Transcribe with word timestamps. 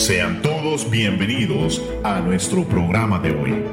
Sean 0.00 0.40
todos 0.40 0.90
bienvenidos 0.90 1.82
a 2.02 2.20
nuestro 2.20 2.64
programa 2.66 3.18
de 3.18 3.32
hoy. 3.32 3.64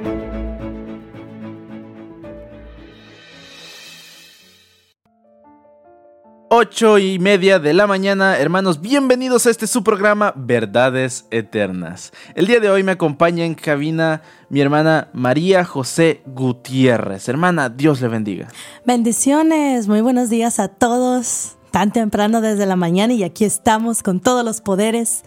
Ocho 6.50 6.98
y 6.98 7.18
media 7.18 7.60
de 7.60 7.74
la 7.74 7.88
mañana, 7.88 8.38
hermanos, 8.40 8.82
bienvenidos 8.82 9.46
a 9.46 9.52
este 9.52 9.68
su 9.68 9.86
programa 9.86 10.34
Verdades 10.36 11.26
Eternas. 11.32 12.12
El 12.36 12.48
día 12.48 12.60
de 12.60 12.70
hoy 12.70 12.84
me 12.84 12.92
acompaña 12.92 13.46
en 13.46 13.56
cabina 13.56 14.22
mi 14.50 14.60
hermana 14.60 15.08
María 15.14 15.64
José 15.64 16.24
Gutiérrez. 16.26 17.30
Hermana, 17.30 17.70
Dios 17.70 18.02
le 18.02 18.10
bendiga. 18.10 18.50
Bendiciones, 18.86 19.88
muy 19.88 20.02
buenos 20.02 20.30
días 20.30 20.60
a 20.60 20.68
todos 20.68 21.57
tan 21.78 21.92
temprano 21.92 22.42
desde 22.42 22.66
la 22.66 22.76
mañana 22.76 23.14
y 23.14 23.24
aquí 23.24 23.46
estamos 23.46 24.02
con 24.02 24.20
todos 24.20 24.44
los 24.44 24.62
poderes. 24.62 25.24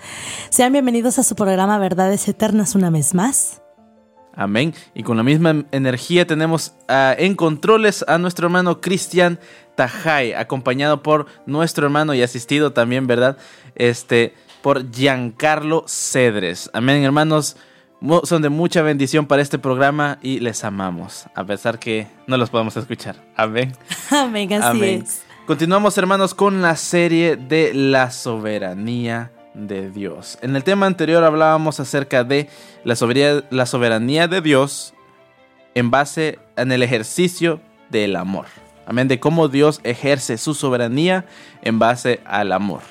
Sean 0.49 0.73
bienvenidos 0.73 1.17
a 1.21 1.23
su 1.23 1.37
programa 1.37 1.79
Verdades 1.79 2.27
Eternas 2.27 2.75
una 2.75 2.91
vez 2.91 3.15
más. 3.15 3.63
Amén. 4.35 4.75
Y 4.93 5.05
con 5.05 5.17
la 5.17 5.23
misma 5.23 5.65
energía 5.71 6.27
tenemos 6.27 6.75
ah, 6.89 7.15
en 7.17 7.37
controles 7.37 8.05
a 8.09 8.19
nuestro 8.19 8.49
hermano 8.49 8.81
Cristian 8.81 9.39
Tajay, 9.77 10.33
acompañado 10.33 11.05
por 11.05 11.27
nuestro 11.47 11.87
hermano 11.87 12.15
y 12.15 12.23
asistido 12.23 12.73
también, 12.73 13.07
¿verdad? 13.07 13.39
Este, 13.77 14.35
por 14.61 14.91
Giancarlo 14.91 15.85
Cedres. 15.87 16.69
Amén, 16.73 17.05
hermanos. 17.05 17.59
Son 18.25 18.43
de 18.43 18.49
mucha 18.49 18.83
bendición 18.83 19.27
para 19.27 19.41
este 19.41 19.61
programa 19.61 20.19
y 20.21 20.41
les 20.41 20.65
amamos, 20.65 21.27
a 21.37 21.45
pesar 21.45 21.79
que 21.79 22.09
no 22.27 22.37
los 22.37 22.51
podemos 22.51 22.77
escuchar. 22.77 23.15
Amén. 23.37 23.71
Amén, 24.11 24.53
así 24.55 24.67
Amén. 24.67 25.03
es. 25.05 25.30
Continuamos, 25.51 25.99
hermanos, 25.99 26.33
con 26.33 26.63
la 26.63 26.77
serie 26.77 27.35
de 27.35 27.75
la 27.75 28.13
soberanía 28.13 29.33
de 29.53 29.91
Dios. 29.91 30.39
En 30.43 30.55
el 30.55 30.63
tema 30.63 30.87
anterior 30.87 31.25
hablábamos 31.25 31.81
acerca 31.81 32.23
de 32.23 32.49
la 32.85 32.95
soberanía, 32.95 33.43
la 33.51 33.67
soberanía 33.67 34.29
de 34.29 34.43
Dios 34.43 34.95
en 35.75 35.91
base 35.91 36.39
en 36.55 36.71
el 36.71 36.85
ejercicio 36.85 37.61
del 37.89 38.15
amor. 38.15 38.47
Amén. 38.87 39.09
De 39.09 39.19
cómo 39.19 39.49
Dios 39.49 39.81
ejerce 39.83 40.39
su 40.39 40.55
soberanía 40.55 41.25
en 41.63 41.81
base 41.81 42.21
al 42.27 42.53
amor. 42.53 42.83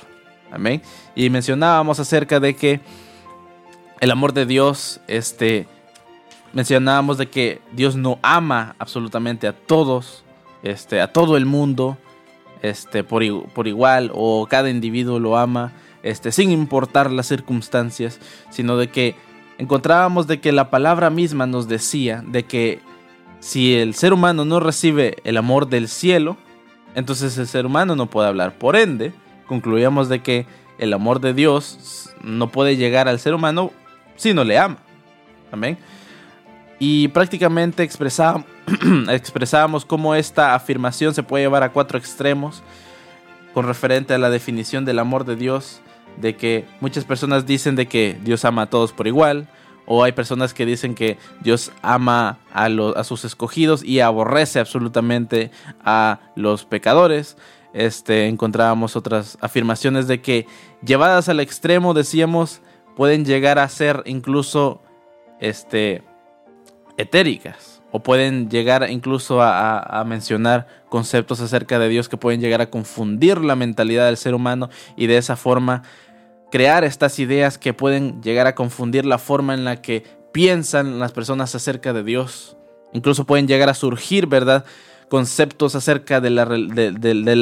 Amén. 0.51 0.81
Y 1.15 1.29
mencionábamos 1.29 2.01
acerca 2.01 2.41
de 2.41 2.57
que 2.57 2.81
el 4.01 4.11
amor 4.11 4.33
de 4.33 4.45
Dios, 4.45 4.99
este, 5.07 5.65
mencionábamos 6.51 7.17
de 7.17 7.29
que 7.29 7.61
Dios 7.71 7.95
no 7.95 8.19
ama 8.21 8.75
absolutamente 8.79 9.47
a 9.47 9.53
todos, 9.53 10.25
este, 10.61 10.99
a 10.99 11.13
todo 11.13 11.37
el 11.37 11.45
mundo, 11.45 11.97
este, 12.61 13.03
por, 13.03 13.23
por 13.49 13.67
igual, 13.67 14.11
o 14.13 14.47
cada 14.47 14.69
individuo 14.69 15.19
lo 15.19 15.37
ama, 15.37 15.73
este, 16.03 16.31
sin 16.31 16.51
importar 16.51 17.11
las 17.11 17.27
circunstancias, 17.27 18.19
sino 18.49 18.77
de 18.77 18.89
que 18.89 19.15
encontrábamos 19.57 20.27
de 20.27 20.39
que 20.39 20.51
la 20.51 20.69
palabra 20.69 21.09
misma 21.09 21.45
nos 21.45 21.67
decía 21.67 22.23
de 22.25 22.43
que 22.43 22.79
si 23.39 23.75
el 23.75 23.93
ser 23.93 24.13
humano 24.13 24.45
no 24.45 24.59
recibe 24.59 25.17
el 25.23 25.37
amor 25.37 25.67
del 25.67 25.87
cielo, 25.87 26.37
entonces 26.95 27.37
el 27.37 27.47
ser 27.47 27.65
humano 27.65 27.95
no 27.95 28.07
puede 28.07 28.27
hablar. 28.27 28.57
Por 28.57 28.75
ende, 28.75 29.13
concluíamos 29.47 30.09
de 30.09 30.19
que 30.19 30.45
el 30.77 30.93
amor 30.93 31.19
de 31.19 31.33
Dios 31.33 32.09
no 32.23 32.49
puede 32.49 32.77
llegar 32.77 33.07
al 33.07 33.19
ser 33.19 33.33
humano 33.33 33.71
si 34.15 34.33
no 34.33 34.43
le 34.43 34.57
ama. 34.57 34.77
Amén. 35.51 35.77
Y 36.79 37.09
prácticamente 37.09 37.83
expresábamos, 37.83 39.85
cómo 39.87 40.15
esta 40.15 40.55
afirmación 40.55 41.13
se 41.13 41.23
puede 41.23 41.43
llevar 41.43 41.63
a 41.63 41.73
cuatro 41.73 41.97
extremos 41.97 42.63
con 43.53 43.67
referente 43.67 44.13
a 44.13 44.17
la 44.17 44.29
definición 44.29 44.85
del 44.85 44.99
amor 44.99 45.25
de 45.25 45.35
Dios, 45.35 45.81
de 46.17 46.37
que 46.37 46.65
muchas 46.79 47.03
personas 47.03 47.45
dicen 47.45 47.75
de 47.75 47.87
que 47.87 48.17
Dios 48.23 48.45
ama 48.45 48.63
a 48.63 48.69
todos 48.69 48.93
por 48.93 49.07
igual, 49.07 49.49
o 49.85 50.03
hay 50.03 50.13
personas 50.13 50.53
que 50.53 50.65
dicen 50.65 50.95
que 50.95 51.17
Dios 51.41 51.71
ama 51.81 52.37
a, 52.53 52.65
a 52.65 53.03
sus 53.03 53.25
escogidos 53.25 53.83
y 53.83 53.99
aborrece 53.99 54.59
absolutamente 54.59 55.51
a 55.83 56.19
los 56.35 56.63
pecadores. 56.63 57.35
Este, 57.73 58.27
encontrábamos 58.27 58.95
otras 58.95 59.37
afirmaciones 59.41 60.07
de 60.07 60.21
que 60.21 60.45
llevadas 60.83 61.27
al 61.27 61.39
extremo, 61.39 61.93
decíamos, 61.93 62.61
pueden 62.95 63.25
llegar 63.25 63.59
a 63.59 63.67
ser 63.67 64.03
incluso 64.05 64.81
este, 65.39 66.03
etéricas 66.99 67.81
o 67.91 68.01
pueden 68.01 68.49
llegar 68.49 68.87
incluso 68.91 69.41
a, 69.41 70.03
mencionar 70.05 70.67
conceptos 70.89 71.39
acerca 71.39 71.79
de 71.79 71.89
Dios 71.89 72.09
que 72.09 72.17
pueden 72.17 72.41
llegar 72.41 72.61
a 72.61 72.69
confundir 72.69 73.39
la 73.39 73.55
mentalidad 73.55 74.05
del 74.05 74.17
ser 74.17 74.35
humano 74.35 74.69
y 74.95 75.07
de 75.07 75.17
esa 75.17 75.35
forma 75.35 75.83
crear 76.51 76.83
estas 76.83 77.17
ideas 77.17 77.57
que 77.57 77.73
pueden 77.73 78.21
llegar 78.21 78.47
a 78.47 78.53
confundir 78.53 79.05
la 79.05 79.17
forma 79.17 79.53
en 79.53 79.63
la 79.63 79.81
que 79.81 80.03
piensan 80.31 80.99
las 80.99 81.11
personas 81.13 81.55
acerca 81.55 81.93
de 81.93 82.03
Dios. 82.03 82.57
Incluso 82.93 83.25
pueden 83.25 83.47
llegar 83.47 83.69
a 83.69 83.73
surgir, 83.73 84.27
¿verdad? 84.27 84.65
Conceptos 85.09 85.75
acerca 85.75 86.21
de 86.21 86.29
la, 86.29 86.45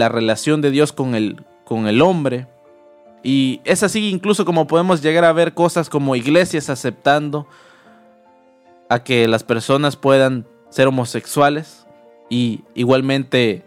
relación 0.09 0.62
de 0.62 0.72
Dios 0.72 0.94
con 0.94 1.16
el 1.16 2.01
hombre. 2.01 2.47
Y 3.24 3.59
es 3.66 3.84
así 3.84 4.09
incluso 4.09 4.45
como 4.45 4.68
podemos 4.68 5.01
llegar 5.01 5.25
a 5.25 5.34
ver 5.34 5.53
cosas 5.53 5.89
como 5.89 6.16
iglesias 6.16 6.69
aceptando 6.69 7.47
a 8.90 9.03
que 9.03 9.28
las 9.28 9.44
personas 9.44 9.96
puedan 9.96 10.48
ser 10.70 10.88
homosexuales 10.88 11.88
y 12.30 12.64
igualmente 12.74 13.64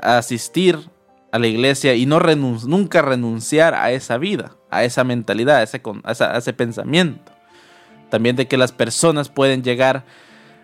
asistir 0.00 0.78
a 1.32 1.38
la 1.38 1.46
iglesia 1.46 1.94
y 1.94 2.06
no 2.06 2.20
nunca 2.20 3.02
renunciar 3.02 3.74
a 3.74 3.92
esa 3.92 4.18
vida, 4.18 4.56
a 4.70 4.84
esa 4.84 5.04
mentalidad, 5.04 5.58
a 5.58 5.62
ese, 5.62 5.80
a 6.04 6.38
ese 6.38 6.52
pensamiento. 6.52 7.32
También 8.08 8.36
de 8.36 8.48
que 8.48 8.56
las 8.56 8.72
personas 8.72 9.28
pueden 9.28 9.62
llegar 9.62 10.04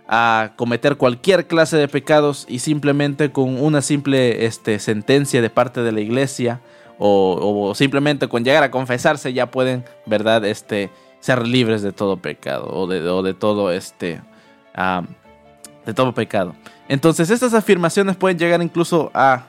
a 0.08 0.52
cometer 0.56 0.96
cualquier 0.96 1.46
clase 1.46 1.76
de 1.76 1.88
pecados 1.88 2.46
y 2.48 2.60
simplemente 2.60 3.32
con 3.32 3.60
una 3.60 3.82
simple 3.82 4.46
este, 4.46 4.78
sentencia 4.78 5.42
de 5.42 5.50
parte 5.50 5.82
de 5.82 5.92
la 5.92 6.00
iglesia 6.00 6.60
o, 6.98 7.68
o, 7.68 7.74
simplemente 7.74 8.28
con 8.28 8.44
llegar 8.44 8.62
a 8.62 8.70
confesarse 8.70 9.32
ya 9.32 9.50
pueden, 9.50 9.84
¿verdad? 10.06 10.44
Este, 10.44 10.90
ser 11.20 11.46
libres 11.46 11.82
de 11.82 11.92
todo 11.92 12.16
pecado 12.18 12.68
o 12.70 12.86
de, 12.86 13.34
todo 13.34 13.72
este 13.72 14.20
um, 14.76 15.06
de 15.84 15.94
todo 15.94 16.12
pecado. 16.12 16.54
Entonces 16.88 17.30
estas 17.30 17.54
afirmaciones 17.54 18.16
pueden 18.16 18.38
llegar 18.38 18.62
incluso 18.62 19.10
a 19.14 19.46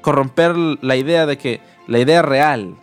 corromper 0.00 0.56
la 0.56 0.96
idea 0.96 1.26
de 1.26 1.38
que 1.38 1.60
la 1.86 1.98
idea 1.98 2.22
real 2.22 2.74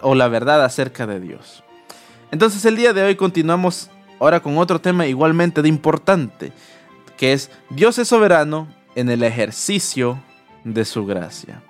o 0.00 0.14
la 0.14 0.28
verdad 0.28 0.64
acerca 0.64 1.06
de 1.06 1.20
Dios. 1.20 1.62
Entonces 2.30 2.64
el 2.64 2.76
día 2.76 2.92
de 2.92 3.02
hoy 3.02 3.16
continuamos 3.16 3.90
ahora 4.18 4.40
con 4.40 4.58
otro 4.58 4.80
tema 4.80 5.06
igualmente 5.06 5.62
de 5.62 5.68
importante, 5.68 6.52
que 7.16 7.32
es 7.32 7.50
Dios 7.70 7.98
es 7.98 8.08
soberano 8.08 8.68
en 8.94 9.10
el 9.10 9.22
ejercicio 9.22 10.20
de 10.64 10.84
su 10.84 11.06
gracia. 11.06 11.62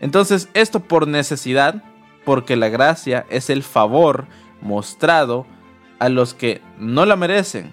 Entonces 0.00 0.48
esto 0.54 0.80
por 0.80 1.08
necesidad, 1.08 1.82
porque 2.24 2.56
la 2.56 2.68
gracia 2.68 3.24
es 3.30 3.48
el 3.50 3.62
favor 3.62 4.26
mostrado 4.60 5.46
a 5.98 6.08
los 6.08 6.34
que 6.34 6.60
no 6.78 7.06
la 7.06 7.16
merecen. 7.16 7.72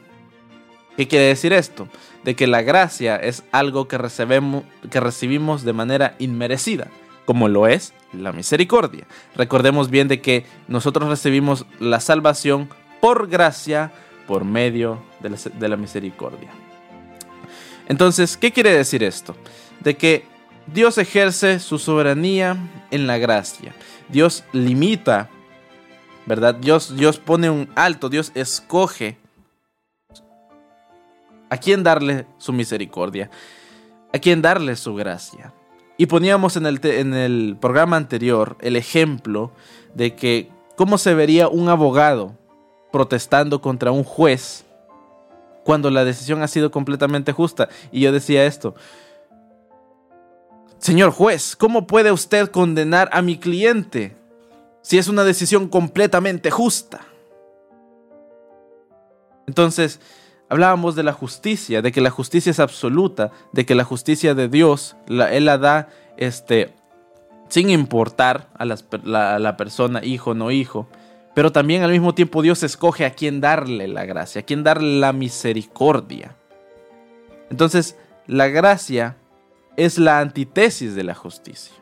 ¿Qué 0.98 1.08
quiere 1.08 1.26
decir 1.26 1.54
esto? 1.54 1.88
De 2.24 2.36
que 2.36 2.48
la 2.48 2.62
gracia 2.62 3.16
es 3.16 3.44
algo 3.52 3.88
que 3.88 3.98
recibimos, 3.98 4.64
que 4.90 5.00
recibimos 5.00 5.64
de 5.64 5.74
manera 5.74 6.16
inmerecida, 6.20 6.88
como 7.26 7.48
lo 7.48 7.68
es 7.68 7.94
la 8.14 8.32
misericordia. 8.32 9.08
Recordemos 9.36 9.90
bien 9.90 10.08
de 10.08 10.22
que 10.22 10.46
nosotros 10.68 11.10
recibimos 11.10 11.66
la 11.80 12.00
salvación 12.00 12.70
por 13.00 13.28
gracia, 13.30 13.92
por 14.28 14.46
medio 14.46 15.02
de 15.22 15.32
la, 15.32 15.38
de 15.38 15.70
la 15.70 15.78
misericordia. 15.78 16.50
Entonces, 17.88 18.38
¿qué 18.38 18.52
quiere 18.52 18.72
decir 18.72 19.04
esto? 19.04 19.36
De 19.80 19.98
que 19.98 20.26
Dios 20.68 20.98
ejerce 20.98 21.60
su 21.60 21.80
soberanía 21.80 22.58
en 22.92 23.08
la 23.08 23.18
gracia. 23.18 23.74
Dios 24.10 24.44
limita 24.54 25.30
¿verdad? 26.26 26.56
Dios, 26.56 26.96
Dios 26.96 27.18
pone 27.18 27.50
un 27.50 27.70
alto, 27.76 28.10
Dios 28.10 28.32
escoge 28.36 29.18
a 31.50 31.58
quién 31.58 31.84
darle 31.84 32.26
su 32.38 32.54
misericordia, 32.54 33.30
a 34.14 34.20
quién 34.20 34.42
darle 34.42 34.76
su 34.76 34.96
gracia. 34.96 35.54
Y 35.98 36.06
poníamos 36.06 36.56
en 36.56 36.66
el, 36.66 36.80
en 36.84 37.14
el 37.14 37.58
programa 37.60 37.98
anterior 37.98 38.58
el 38.62 38.76
ejemplo 38.76 39.52
de 39.94 40.16
que 40.16 40.50
cómo 40.76 40.98
se 40.98 41.14
vería 41.14 41.48
un 41.48 41.70
abogado 41.70 42.38
protestando 42.92 43.62
contra 43.62 43.92
un 43.92 44.04
juez 44.04 44.66
cuando 45.64 45.90
la 45.92 46.04
decisión 46.04 46.42
ha 46.42 46.48
sido 46.48 46.72
completamente 46.72 47.32
justa. 47.34 47.70
Y 47.92 48.02
yo 48.02 48.12
decía 48.12 48.46
esto, 48.46 48.76
Señor 50.80 51.12
juez, 51.12 51.56
¿cómo 51.56 51.86
puede 51.86 52.12
usted 52.12 52.50
condenar 52.50 53.10
a 53.12 53.22
mi 53.22 53.38
cliente 53.38 54.16
si 54.82 54.98
es 54.98 55.08
una 55.08 55.24
decisión 55.24 55.68
completamente 55.68 56.52
justa? 56.52 57.02
Entonces, 59.48 60.00
hablábamos 60.50 60.96
de 60.96 61.04
la 61.04 61.14
justicia, 61.14 61.82
de 61.82 61.92
que 61.92 62.02
la 62.02 62.10
justicia 62.10 62.50
es 62.50 62.60
absoluta, 62.60 63.32
de 63.52 63.66
que 63.66 63.76
la 63.76 63.84
justicia 63.84 64.34
de 64.34 64.48
Dios, 64.48 64.96
la, 65.08 65.34
Él 65.34 65.46
la 65.46 65.58
da 65.58 65.90
este, 66.18 66.74
sin 67.52 67.70
importar 67.70 68.50
a, 68.58 68.66
la, 68.66 69.58
persona, 69.58 70.04
hijo 70.04 70.32
o 70.32 70.34
no 70.34 70.52
hijo, 70.52 70.88
Pero 71.34 71.52
también 71.52 71.84
al 71.84 71.92
mismo 71.92 72.14
tiempo 72.14 72.42
Dios 72.42 72.64
escoge 72.64 73.06
a 73.06 73.14
quién 73.14 73.42
darle 73.42 73.88
la 73.88 74.06
gracia, 74.06 74.42
a 74.42 74.46
quién 74.46 74.64
darle 74.64 75.00
la 75.00 75.14
misericordia. 75.14 76.36
Entonces, 77.50 77.98
la 78.28 78.48
gracia 78.48 79.18
es 79.76 79.98
la 79.98 80.20
antítesis 80.20 80.96
de 80.96 81.04
la 81.04 81.16
justicia. 81.16 81.81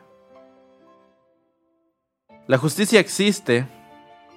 La 2.50 2.58
justicia 2.58 2.98
existe, 2.98 3.64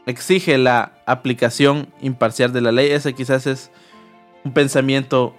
exige 0.06 0.60
la 0.60 0.92
aplicación 1.08 1.88
imparcial 2.00 2.54
de 2.54 2.62
la 2.62 2.72
ley. 2.72 2.92
Ese 2.92 3.16
quizás 3.16 3.48
es 3.48 3.72
un 4.44 4.54
pensamiento 4.54 5.34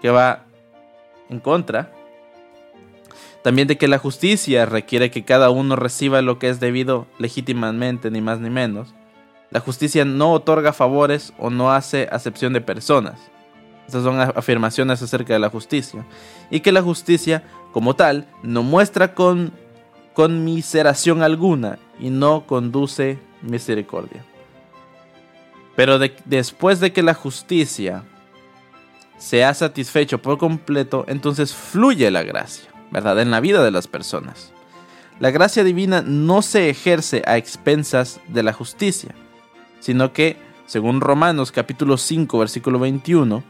que 0.00 0.10
va 0.10 0.44
en 1.30 1.40
contra. 1.40 1.90
También 3.42 3.66
de 3.66 3.76
que 3.76 3.88
la 3.88 3.98
justicia 3.98 4.66
requiere 4.66 5.10
que 5.10 5.24
cada 5.24 5.50
uno 5.50 5.74
reciba 5.74 6.22
lo 6.22 6.38
que 6.38 6.48
es 6.48 6.60
debido 6.60 7.08
legítimamente, 7.18 8.12
ni 8.12 8.20
más 8.20 8.38
ni 8.38 8.50
menos. 8.50 8.94
La 9.50 9.58
justicia 9.58 10.04
no 10.04 10.30
otorga 10.30 10.72
favores 10.72 11.32
o 11.38 11.50
no 11.50 11.72
hace 11.72 12.08
acepción 12.12 12.52
de 12.52 12.60
personas. 12.60 13.18
Estas 13.88 14.04
son 14.04 14.20
afirmaciones 14.20 15.02
acerca 15.02 15.32
de 15.32 15.40
la 15.40 15.50
justicia. 15.50 16.06
Y 16.52 16.60
que 16.60 16.70
la 16.70 16.82
justicia, 16.82 17.42
como 17.72 17.96
tal, 17.96 18.28
no 18.44 18.62
muestra 18.62 19.12
con 19.16 19.63
conmiseración 20.14 21.22
alguna 21.22 21.78
y 21.98 22.10
no 22.10 22.46
conduce 22.46 23.18
misericordia. 23.42 24.24
Pero 25.76 25.98
después 25.98 26.80
de 26.80 26.92
que 26.92 27.02
la 27.02 27.14
justicia 27.14 28.04
se 29.18 29.44
ha 29.44 29.52
satisfecho 29.54 30.22
por 30.22 30.38
completo, 30.38 31.04
entonces 31.08 31.52
fluye 31.52 32.10
la 32.10 32.22
gracia, 32.22 32.70
¿verdad? 32.90 33.20
En 33.20 33.30
la 33.30 33.40
vida 33.40 33.62
de 33.64 33.70
las 33.70 33.88
personas. 33.88 34.52
La 35.20 35.30
gracia 35.30 35.64
divina 35.64 36.02
no 36.02 36.42
se 36.42 36.70
ejerce 36.70 37.22
a 37.26 37.36
expensas 37.36 38.20
de 38.28 38.42
la 38.42 38.52
justicia, 38.52 39.14
sino 39.80 40.12
que, 40.12 40.36
según 40.66 41.00
Romanos 41.00 41.52
capítulo 41.52 41.96
5, 41.96 42.38
versículo 42.38 42.78
21, 42.78 43.42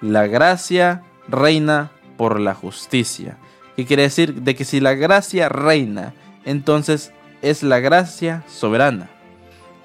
la 0.00 0.26
gracia 0.26 1.02
reina 1.28 1.90
por 2.16 2.40
la 2.40 2.54
justicia. 2.54 3.38
¿Qué 3.76 3.86
quiere 3.86 4.02
decir? 4.02 4.42
De 4.42 4.54
que 4.54 4.64
si 4.64 4.80
la 4.80 4.94
gracia 4.94 5.48
reina, 5.48 6.14
entonces 6.44 7.12
es 7.40 7.62
la 7.62 7.80
gracia 7.80 8.44
soberana. 8.48 9.10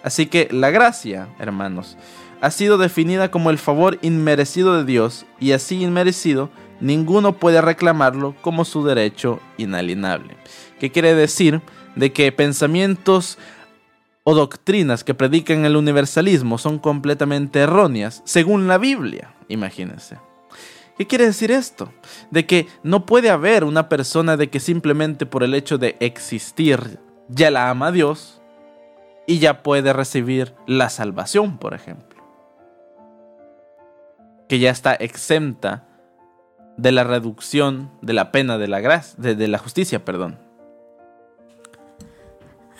Así 0.03 0.27
que 0.27 0.47
la 0.51 0.69
gracia, 0.69 1.27
hermanos, 1.39 1.97
ha 2.41 2.51
sido 2.51 2.77
definida 2.77 3.31
como 3.31 3.49
el 3.49 3.57
favor 3.57 3.97
inmerecido 4.01 4.77
de 4.77 4.85
Dios 4.85 5.25
y 5.39 5.53
así 5.53 5.83
inmerecido, 5.83 6.49
ninguno 6.79 7.33
puede 7.33 7.61
reclamarlo 7.61 8.35
como 8.41 8.63
su 8.63 8.85
derecho 8.85 9.39
inalienable. 9.57 10.35
¿Qué 10.79 10.91
quiere 10.91 11.15
decir? 11.15 11.61
De 11.95 12.13
que 12.13 12.31
pensamientos 12.31 13.37
o 14.23 14.35
doctrinas 14.35 15.03
que 15.03 15.13
predican 15.13 15.65
el 15.65 15.75
universalismo 15.75 16.57
son 16.57 16.79
completamente 16.79 17.59
erróneas 17.59 18.21
según 18.25 18.67
la 18.67 18.77
Biblia, 18.77 19.33
imagínense. 19.47 20.17
¿Qué 20.97 21.05
quiere 21.05 21.25
decir 21.25 21.51
esto? 21.51 21.93
De 22.31 22.47
que 22.47 22.67
no 22.83 23.05
puede 23.05 23.29
haber 23.29 23.63
una 23.63 23.87
persona 23.87 24.35
de 24.35 24.49
que 24.49 24.59
simplemente 24.59 25.25
por 25.25 25.43
el 25.43 25.53
hecho 25.53 25.77
de 25.77 25.95
existir 25.99 26.99
ya 27.29 27.51
la 27.51 27.69
ama 27.69 27.91
Dios 27.91 28.41
y 29.27 29.39
ya 29.39 29.61
puede 29.61 29.93
recibir 29.93 30.55
la 30.65 30.89
salvación, 30.89 31.59
por 31.59 31.73
ejemplo. 31.75 32.23
Que 34.49 34.59
ya 34.59 34.71
está 34.71 34.95
exenta 34.95 35.87
de 36.77 36.91
la 36.91 37.03
reducción 37.03 37.91
de 38.01 38.13
la 38.13 38.31
pena 38.31 38.57
de 38.57 38.67
la 38.67 38.79
gracia, 38.79 39.35
de 39.35 39.47
la 39.47 39.57
justicia, 39.59 40.03
perdón. 40.03 40.39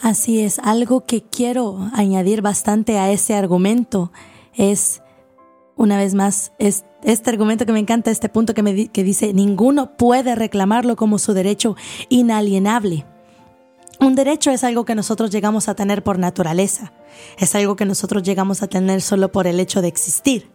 Así 0.02 0.42
es, 0.42 0.60
algo 0.60 1.06
que 1.06 1.24
quiero 1.24 1.90
añadir 1.94 2.42
bastante 2.42 3.00
a 3.00 3.12
ese 3.12 3.34
argumento 3.34 4.12
es 4.56 5.02
una 5.76 5.98
vez 5.98 6.14
más, 6.14 6.54
es 6.60 6.86
este 7.04 7.30
argumento 7.30 7.66
que 7.66 7.74
me 7.74 7.80
encanta, 7.80 8.12
este 8.12 8.30
punto 8.30 8.54
que, 8.54 8.64
me 8.64 8.88
que 8.88 9.04
dice, 9.04 9.34
ninguno 9.34 9.98
puede 9.98 10.36
reclamarlo 10.36 10.96
como 10.96 11.20
su 11.20 11.34
derecho 11.34 11.76
inalienable. 12.10 13.06
Un 14.00 14.16
derecho 14.16 14.52
es 14.52 14.64
algo 14.64 14.86
que 14.86 14.96
nosotros 14.96 15.32
llegamos 15.32 15.70
a 15.70 15.76
tener 15.76 16.04
por 16.04 16.20
naturaleza, 16.20 16.94
es 17.40 17.56
algo 17.56 17.76
que 17.76 17.86
nosotros 17.86 18.24
llegamos 18.24 18.62
a 18.62 18.68
tener 18.68 19.02
solo 19.02 19.32
por 19.32 19.48
el 19.48 19.60
hecho 19.60 19.82
de 19.82 19.88
existir. 19.88 20.52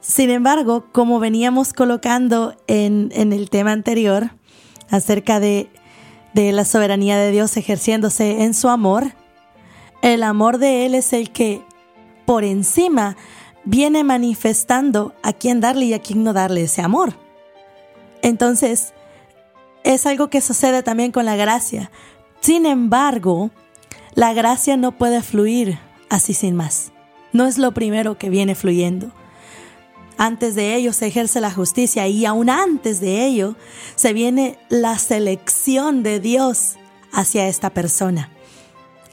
Sin 0.00 0.30
embargo, 0.30 0.86
como 0.92 1.18
veníamos 1.18 1.72
colocando 1.72 2.54
en, 2.66 3.10
en 3.12 3.32
el 3.32 3.50
tema 3.50 3.72
anterior 3.72 4.30
acerca 4.90 5.40
de, 5.40 5.70
de 6.34 6.52
la 6.52 6.64
soberanía 6.64 7.16
de 7.16 7.30
Dios 7.30 7.56
ejerciéndose 7.56 8.42
en 8.42 8.54
su 8.54 8.68
amor, 8.68 9.14
el 10.02 10.22
amor 10.22 10.58
de 10.58 10.84
Él 10.84 10.94
es 10.94 11.12
el 11.12 11.30
que 11.30 11.62
por 12.26 12.44
encima 12.44 13.16
viene 13.64 14.04
manifestando 14.04 15.14
a 15.22 15.32
quién 15.32 15.60
darle 15.60 15.86
y 15.86 15.94
a 15.94 16.00
quién 16.00 16.24
no 16.24 16.32
darle 16.32 16.62
ese 16.62 16.82
amor. 16.82 17.14
Entonces, 18.22 18.94
es 19.84 20.06
algo 20.06 20.28
que 20.28 20.40
sucede 20.40 20.82
también 20.82 21.12
con 21.12 21.24
la 21.24 21.36
gracia. 21.36 21.90
Sin 22.40 22.66
embargo, 22.66 23.50
la 24.14 24.32
gracia 24.32 24.76
no 24.76 24.92
puede 24.92 25.22
fluir 25.22 25.78
así 26.08 26.34
sin 26.34 26.54
más. 26.54 26.92
No 27.32 27.46
es 27.46 27.58
lo 27.58 27.72
primero 27.72 28.16
que 28.16 28.30
viene 28.30 28.54
fluyendo. 28.54 29.10
Antes 30.16 30.54
de 30.54 30.76
ello 30.76 30.92
se 30.92 31.06
ejerce 31.06 31.40
la 31.40 31.50
justicia 31.50 32.06
y 32.06 32.24
aún 32.24 32.48
antes 32.48 33.00
de 33.00 33.26
ello 33.26 33.56
se 33.96 34.12
viene 34.12 34.58
la 34.68 34.96
selección 34.98 36.02
de 36.02 36.20
Dios 36.20 36.76
hacia 37.12 37.48
esta 37.48 37.70
persona. 37.70 38.30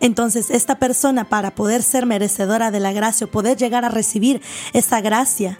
Entonces, 0.01 0.49
esta 0.49 0.79
persona 0.79 1.29
para 1.29 1.53
poder 1.53 1.83
ser 1.83 2.07
merecedora 2.07 2.71
de 2.71 2.79
la 2.79 2.91
gracia 2.91 3.27
o 3.27 3.31
poder 3.31 3.55
llegar 3.57 3.85
a 3.85 3.89
recibir 3.89 4.41
esa 4.73 4.99
gracia 4.99 5.59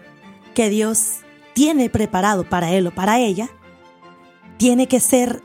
que 0.55 0.69
Dios 0.69 1.19
tiene 1.53 1.89
preparado 1.89 2.43
para 2.43 2.71
él 2.71 2.87
o 2.87 2.91
para 2.91 3.19
ella, 3.19 3.49
tiene 4.57 4.87
que 4.87 4.99
ser, 4.99 5.43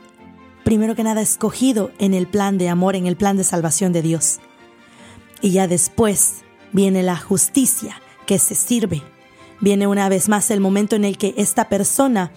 primero 0.63 0.95
que 0.95 1.03
nada, 1.03 1.21
escogido 1.21 1.91
en 1.99 2.15
el 2.15 2.27
plan 2.27 2.57
de 2.57 2.69
amor, 2.69 2.95
en 2.95 3.05
el 3.05 3.15
plan 3.15 3.37
de 3.37 3.43
salvación 3.43 3.93
de 3.93 4.01
Dios. 4.01 4.39
Y 5.41 5.51
ya 5.51 5.67
después 5.67 6.43
viene 6.73 7.03
la 7.03 7.17
justicia 7.17 8.01
que 8.25 8.39
se 8.39 8.55
sirve. 8.55 9.03
Viene 9.61 9.85
una 9.85 10.09
vez 10.09 10.27
más 10.27 10.49
el 10.49 10.59
momento 10.59 10.95
en 10.95 11.05
el 11.05 11.19
que 11.19 11.35
esta 11.37 11.69
persona 11.69 12.31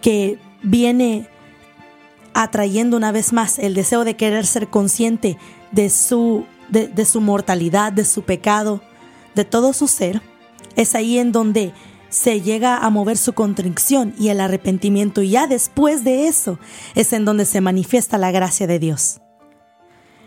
que 0.00 0.38
viene 0.62 1.28
atrayendo 2.38 2.96
una 2.96 3.10
vez 3.10 3.32
más 3.32 3.58
el 3.58 3.74
deseo 3.74 4.04
de 4.04 4.14
querer 4.14 4.46
ser 4.46 4.68
consciente 4.68 5.36
de 5.72 5.90
su, 5.90 6.46
de, 6.68 7.04
su 7.04 7.20
mortalidad, 7.20 7.92
de 7.92 8.04
su 8.04 8.22
pecado, 8.22 8.80
de 9.34 9.44
todo 9.44 9.72
su 9.72 9.88
ser, 9.88 10.22
es 10.76 10.94
ahí 10.94 11.18
en 11.18 11.32
donde 11.32 11.72
se 12.10 12.40
llega 12.40 12.78
a 12.78 12.90
mover 12.90 13.16
su 13.16 13.32
contrición 13.32 14.14
y 14.20 14.28
el 14.28 14.38
arrepentimiento 14.38 15.20
y 15.20 15.30
ya 15.30 15.48
después 15.48 16.04
de 16.04 16.28
eso 16.28 16.60
es 16.94 17.12
en 17.12 17.24
donde 17.24 17.44
se 17.44 17.60
manifiesta 17.60 18.18
la 18.18 18.30
gracia 18.30 18.68
de 18.68 18.78
Dios. 18.78 19.20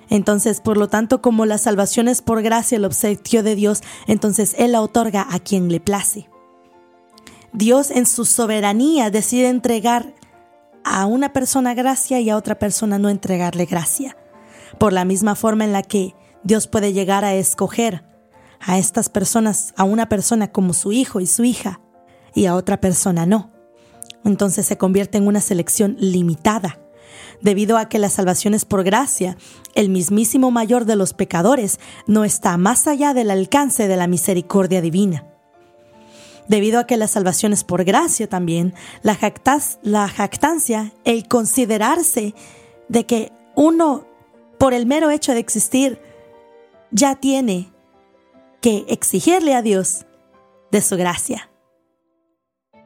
Entonces, 0.10 0.60
por 0.60 0.76
lo 0.76 0.90
tanto, 0.90 1.22
como 1.22 1.46
la 1.46 1.58
salvación 1.58 2.10
es 2.10 2.22
por 2.22 2.42
gracia, 2.42 2.76
el 2.76 2.84
obsequio 2.84 3.42
de 3.42 3.56
Dios, 3.56 3.84
entonces 4.06 4.54
Él 4.58 4.74
la 4.74 4.82
otorga 4.82 5.26
a 5.32 5.40
quien 5.40 5.72
le 5.72 5.80
place. 5.80 6.28
Dios 7.54 7.90
en 7.90 8.06
su 8.06 8.26
soberanía 8.26 9.10
decide 9.12 9.48
entregar 9.48 10.14
a 10.84 11.06
una 11.06 11.34
persona 11.34 11.74
gracia 11.74 12.20
y 12.20 12.30
a 12.30 12.38
otra 12.38 12.60
persona 12.60 13.00
no 13.00 13.10
entregarle 13.10 13.66
gracia. 13.66 14.18
Por 14.80 14.94
la 14.94 15.06
misma 15.06 15.36
forma 15.36 15.64
en 15.64 15.74
la 15.74 15.84
que 15.84 16.16
Dios 16.44 16.68
puede 16.68 16.94
llegar 16.94 17.26
a 17.26 17.34
escoger 17.34 18.04
a 18.60 18.78
estas 18.78 19.10
personas, 19.10 19.74
a 19.76 19.84
una 19.84 20.08
persona 20.10 20.52
como 20.52 20.74
su 20.74 20.92
hijo 20.92 21.20
y 21.20 21.28
su 21.28 21.44
hija, 21.44 21.82
y 22.34 22.46
a 22.46 22.56
otra 22.56 22.80
persona 22.80 23.26
no. 23.26 23.52
Entonces 24.24 24.66
se 24.66 24.78
convierte 24.78 25.18
en 25.18 25.28
una 25.28 25.42
selección 25.42 25.96
limitada. 26.00 26.80
Debido 27.42 27.78
a 27.78 27.90
que 27.90 28.00
la 28.00 28.10
salvación 28.10 28.54
es 28.54 28.66
por 28.66 28.84
gracia, 28.84 29.36
el 29.74 29.90
mismísimo 29.90 30.52
mayor 30.52 30.86
de 30.86 30.96
los 30.96 31.14
pecadores 31.14 31.80
no 32.06 32.24
está 32.24 32.56
más 32.58 32.88
allá 32.88 33.14
del 33.14 33.32
alcance 33.32 33.88
de 33.88 33.98
la 33.98 34.08
misericordia 34.08 34.82
divina. 34.82 35.31
Debido 36.52 36.82
a 36.82 36.84
que 36.86 36.98
la 36.98 37.08
salvación 37.08 37.54
es 37.54 37.64
por 37.64 37.86
gracia 37.86 38.28
también, 38.28 38.74
la, 39.04 39.16
jactancia, 39.16 40.92
el 41.06 41.30
considerarse 41.30 42.36
de 42.90 43.06
que 43.06 43.32
uno, 43.56 44.06
por 44.60 44.74
el 44.74 44.86
mero 44.86 45.12
hecho 45.12 45.32
de 45.32 45.40
existir, 45.40 46.02
ya 46.92 47.16
tiene 47.16 47.72
que 48.60 48.84
exigirle 48.90 49.56
a 49.56 49.62
Dios 49.62 50.06
de 50.72 50.82
su 50.82 50.98
gracia. 50.98 51.50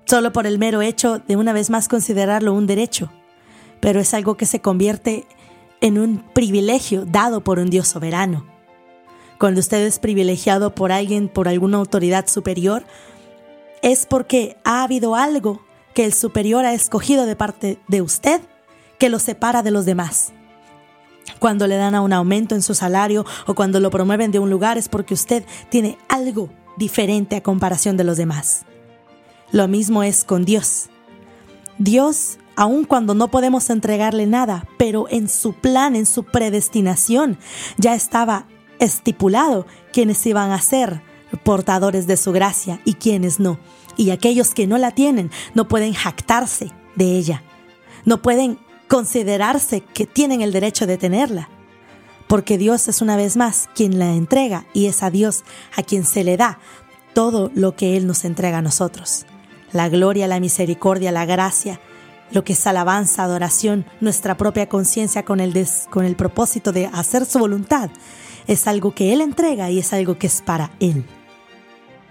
Solo 0.06 0.32
por 0.32 0.46
el 0.46 0.60
mero 0.60 0.84
hecho 0.84 1.18
de 1.18 1.36
una 1.36 1.52
vez 1.52 1.72
más 1.72 1.88
considerarlo 1.88 2.54
un 2.54 2.68
derecho, 2.68 3.12
pero 3.80 4.00
es 4.00 4.14
algo 4.14 4.38
que 4.38 4.46
se 4.46 4.60
convierte 4.60 5.26
en 5.82 5.98
un 5.98 6.24
privilegio 6.36 7.04
dado 7.08 7.44
por 7.44 7.58
un 7.58 7.72
Dios 7.72 7.88
soberano. 7.88 8.46
Cuando 9.40 9.60
usted 9.60 9.82
es 9.82 9.98
privilegiado 9.98 10.76
por 10.76 10.92
alguien, 10.92 11.30
por 11.30 11.48
alguna 11.48 11.78
autoridad 11.78 12.28
superior, 12.28 12.86
es 13.86 14.08
porque 14.08 14.58
ha 14.64 14.82
habido 14.82 15.14
algo 15.16 15.64
que 15.94 16.06
el 16.06 16.14
superior 16.14 16.66
ha 16.66 16.74
escogido 16.74 17.28
de 17.28 17.36
parte 17.36 17.78
de 17.88 18.02
usted 18.02 18.42
que 18.98 19.10
lo 19.10 19.20
separa 19.20 19.62
de 19.62 19.70
los 19.70 19.86
demás. 19.86 20.34
Cuando 21.38 21.68
le 21.68 21.76
dan 21.76 21.94
a 21.94 22.02
un 22.02 22.12
aumento 22.12 22.56
en 22.56 22.64
su 22.64 22.74
salario 22.74 23.28
o 23.46 23.54
cuando 23.54 23.80
lo 23.80 23.92
promueven 23.92 24.32
de 24.32 24.40
un 24.40 24.50
lugar 24.50 24.80
es 24.80 24.90
porque 24.90 25.14
usted 25.14 25.46
tiene 25.70 26.00
algo 26.10 26.50
diferente 26.78 27.36
a 27.36 27.44
comparación 27.44 27.96
de 27.96 28.06
los 28.06 28.18
demás. 28.18 28.66
Lo 29.52 29.68
mismo 29.68 30.02
es 30.02 30.24
con 30.24 30.46
Dios. 30.46 30.90
Dios, 31.78 32.40
aun 32.56 32.86
cuando 32.86 33.14
no 33.14 33.30
podemos 33.30 33.70
entregarle 33.70 34.26
nada, 34.26 34.68
pero 34.80 35.06
en 35.12 35.30
su 35.30 35.54
plan, 35.54 35.96
en 35.96 36.08
su 36.08 36.24
predestinación, 36.24 37.38
ya 37.78 37.94
estaba 37.94 38.48
estipulado 38.80 39.68
quienes 39.94 40.26
iban 40.26 40.52
a 40.52 40.60
ser 40.60 41.04
portadores 41.38 42.08
de 42.08 42.18
su 42.18 42.32
gracia 42.32 42.80
y 42.86 42.96
quienes 42.96 43.40
no. 43.40 43.60
Y 43.98 44.12
aquellos 44.12 44.54
que 44.54 44.68
no 44.68 44.78
la 44.78 44.92
tienen 44.92 45.32
no 45.54 45.68
pueden 45.68 45.94
jactarse 45.94 46.72
de 46.96 47.18
ella. 47.18 47.44
No 48.04 48.22
pueden 48.22 48.60
considerarse 48.88 49.82
que 49.82 50.06
tienen 50.06 50.42
el 50.42 50.52
derecho 50.52 50.86
de 50.86 50.98
tenerla. 50.98 51.50
Porque 52.28 52.58
Dios 52.58 52.88
es 52.88 53.02
una 53.02 53.16
vez 53.16 53.38
más 53.38 53.70
quien 53.76 54.00
la 54.00 54.14
entrega 54.14 54.66
y 54.74 54.88
es 54.88 55.04
a 55.04 55.12
Dios 55.12 55.44
a 55.76 55.84
quien 55.84 56.06
se 56.06 56.24
le 56.24 56.38
da 56.38 56.60
todo 57.14 57.52
lo 57.54 57.76
que 57.76 57.96
Él 57.98 58.08
nos 58.08 58.26
entrega 58.26 58.60
a 58.60 58.62
nosotros. 58.62 59.26
La 59.72 59.90
gloria, 59.90 60.28
la 60.28 60.40
misericordia, 60.40 61.12
la 61.12 61.26
gracia, 61.26 61.80
lo 62.32 62.44
que 62.44 62.54
es 62.54 62.68
alabanza, 62.68 63.24
adoración, 63.24 63.86
nuestra 64.02 64.38
propia 64.38 64.68
conciencia 64.68 65.24
con 65.24 65.40
el, 65.40 65.68
con 65.90 66.06
el 66.06 66.16
propósito 66.16 66.72
de 66.72 66.88
hacer 66.88 67.26
su 67.26 67.40
voluntad, 67.40 67.90
es 68.48 68.68
algo 68.68 68.94
que 68.94 69.14
Él 69.14 69.22
entrega 69.22 69.70
y 69.70 69.80
es 69.80 69.94
algo 69.94 70.18
que 70.18 70.28
es 70.28 70.42
para 70.42 70.72
Él. 70.80 71.06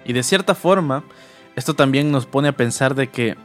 Y 0.05 0.13
de 0.13 0.23
cierta 0.23 0.55
forma, 0.55 1.05
esto 1.57 1.75
también 1.75 2.11
nos 2.11 2.27
pone 2.27 2.49
a 2.49 2.57
pensar 2.57 2.95
de 2.95 3.09
que 3.09 3.37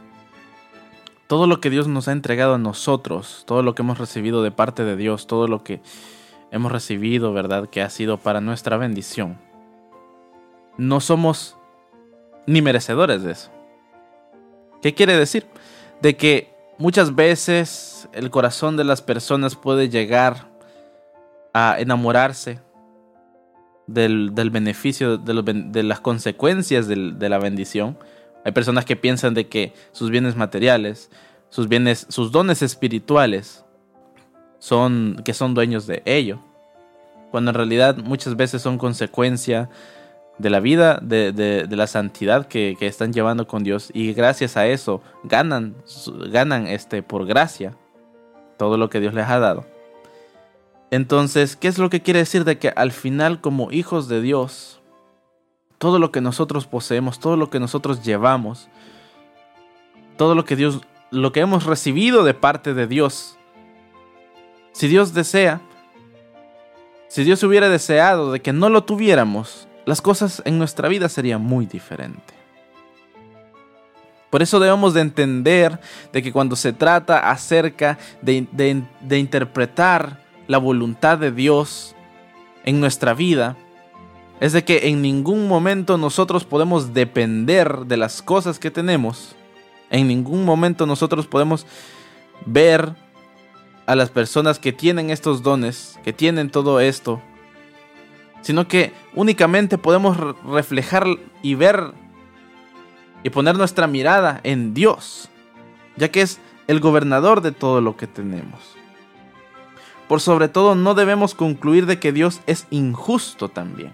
todo 1.26 1.46
lo 1.46 1.60
que 1.60 1.70
Dios 1.70 1.86
nos 1.86 2.08
ha 2.08 2.12
entregado 2.12 2.54
a 2.54 2.58
nosotros, 2.58 3.44
todo 3.46 3.62
lo 3.62 3.74
que 3.74 3.82
hemos 3.82 3.98
recibido 3.98 4.42
de 4.42 4.50
parte 4.50 4.84
de 4.84 4.96
Dios, 4.96 5.26
todo 5.26 5.46
lo 5.46 5.62
que 5.62 5.80
hemos 6.50 6.72
recibido, 6.72 7.32
¿verdad? 7.32 7.68
Que 7.68 7.82
ha 7.82 7.90
sido 7.90 8.18
para 8.18 8.40
nuestra 8.40 8.76
bendición. 8.76 9.38
No 10.76 11.00
somos 11.00 11.56
ni 12.46 12.62
merecedores 12.62 13.22
de 13.22 13.32
eso. 13.32 13.50
¿Qué 14.82 14.94
quiere 14.94 15.16
decir? 15.16 15.46
De 16.02 16.16
que 16.16 16.52
muchas 16.78 17.14
veces 17.14 18.08
el 18.12 18.30
corazón 18.30 18.76
de 18.76 18.84
las 18.84 19.02
personas 19.02 19.54
puede 19.54 19.88
llegar 19.88 20.48
a 21.52 21.76
enamorarse 21.78 22.60
del, 23.94 24.50
beneficio, 24.50 25.18
de, 25.18 25.82
las 25.82 26.00
consecuencias 26.00 26.88
de 26.88 27.28
la 27.28 27.38
bendición 27.38 27.96
hay 28.44 28.52
personas 28.52 28.84
que 28.84 28.96
piensan 28.96 29.34
de 29.34 29.48
que 29.48 29.72
sus 29.92 30.10
bienes 30.10 30.36
materiales, 30.36 31.10
sus 31.50 31.68
bienes, 31.68 32.06
sus 32.08 32.32
dones 32.32 32.62
espirituales 32.62 33.64
son 34.58 35.20
que 35.24 35.34
son 35.34 35.54
dueños 35.54 35.86
de 35.86 36.02
ello, 36.04 36.40
cuando 37.30 37.50
en 37.50 37.56
realidad 37.56 37.98
muchas 37.98 38.36
veces 38.36 38.62
son 38.62 38.78
consecuencia 38.78 39.68
de 40.38 40.50
la 40.50 40.60
vida, 40.60 40.98
de, 41.02 41.66
la 41.70 41.86
santidad 41.86 42.46
que, 42.46 42.76
están 42.80 43.12
llevando 43.12 43.46
con 43.46 43.62
Dios 43.62 43.90
y 43.92 44.14
gracias 44.14 44.56
a 44.56 44.66
eso 44.66 45.02
ganan, 45.22 45.74
ganan 46.30 46.66
este, 46.66 47.02
por 47.02 47.26
gracia 47.26 47.76
todo 48.56 48.78
lo 48.78 48.88
que 48.88 49.00
Dios 49.00 49.12
les 49.12 49.26
ha 49.26 49.38
dado. 49.38 49.66
Entonces, 50.90 51.56
¿qué 51.56 51.68
es 51.68 51.78
lo 51.78 51.90
que 51.90 52.02
quiere 52.02 52.20
decir 52.20 52.44
de 52.44 52.58
que 52.58 52.68
al 52.70 52.92
final 52.92 53.40
como 53.40 53.70
hijos 53.70 54.08
de 54.08 54.20
Dios 54.20 54.80
todo 55.80 55.98
lo 55.98 56.12
que 56.12 56.20
nosotros 56.20 56.66
poseemos, 56.66 57.20
todo 57.20 57.36
lo 57.38 57.48
que 57.48 57.58
nosotros 57.58 58.04
llevamos, 58.04 58.68
todo 60.18 60.34
lo 60.34 60.44
que 60.44 60.54
Dios, 60.54 60.82
lo 61.10 61.32
que 61.32 61.40
hemos 61.40 61.64
recibido 61.64 62.22
de 62.22 62.34
parte 62.34 62.74
de 62.74 62.86
Dios. 62.86 63.38
Si 64.72 64.88
Dios 64.88 65.14
desea, 65.14 65.62
si 67.08 67.24
Dios 67.24 67.42
hubiera 67.44 67.70
deseado 67.70 68.30
de 68.30 68.40
que 68.40 68.52
no 68.52 68.68
lo 68.68 68.84
tuviéramos, 68.84 69.68
las 69.86 70.02
cosas 70.02 70.42
en 70.44 70.58
nuestra 70.58 70.86
vida 70.88 71.08
serían 71.08 71.40
muy 71.40 71.64
diferentes. 71.64 72.36
Por 74.28 74.42
eso 74.42 74.60
debemos 74.60 74.92
de 74.92 75.00
entender 75.00 75.80
de 76.12 76.22
que 76.22 76.30
cuando 76.30 76.56
se 76.56 76.74
trata 76.74 77.30
acerca 77.30 77.98
de, 78.20 78.46
de 79.00 79.18
interpretar 79.18 80.19
la 80.50 80.58
voluntad 80.58 81.16
de 81.16 81.30
Dios 81.30 81.94
en 82.64 82.80
nuestra 82.80 83.14
vida, 83.14 83.56
es 84.40 84.52
de 84.52 84.64
que 84.64 84.88
en 84.88 85.00
ningún 85.00 85.46
momento 85.46 85.96
nosotros 85.96 86.44
podemos 86.44 86.92
depender 86.92 87.86
de 87.86 87.96
las 87.96 88.20
cosas 88.20 88.58
que 88.58 88.72
tenemos. 88.72 89.36
En 89.90 90.08
ningún 90.08 90.44
momento 90.44 90.86
nosotros 90.86 91.28
podemos 91.28 91.68
ver 92.46 92.96
a 93.86 93.94
las 93.94 94.10
personas 94.10 94.58
que 94.58 94.72
tienen 94.72 95.10
estos 95.10 95.44
dones, 95.44 96.00
que 96.02 96.12
tienen 96.12 96.50
todo 96.50 96.80
esto, 96.80 97.22
sino 98.40 98.66
que 98.66 98.92
únicamente 99.14 99.78
podemos 99.78 100.16
reflejar 100.44 101.06
y 101.42 101.54
ver 101.54 101.92
y 103.22 103.30
poner 103.30 103.56
nuestra 103.56 103.86
mirada 103.86 104.40
en 104.42 104.74
Dios, 104.74 105.28
ya 105.96 106.10
que 106.10 106.22
es 106.22 106.40
el 106.66 106.80
gobernador 106.80 107.40
de 107.40 107.52
todo 107.52 107.80
lo 107.80 107.96
que 107.96 108.08
tenemos. 108.08 108.79
Por 110.10 110.20
sobre 110.20 110.48
todo 110.48 110.74
no 110.74 110.94
debemos 110.94 111.36
concluir 111.36 111.86
de 111.86 112.00
que 112.00 112.10
Dios 112.10 112.40
es 112.48 112.66
injusto 112.70 113.48
también. 113.48 113.92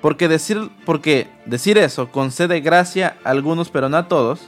Porque 0.00 0.28
decir, 0.28 0.70
porque 0.86 1.26
decir 1.46 1.78
eso 1.78 2.12
concede 2.12 2.60
gracia 2.60 3.16
a 3.24 3.30
algunos, 3.30 3.70
pero 3.70 3.88
no 3.88 3.96
a 3.96 4.06
todos. 4.06 4.42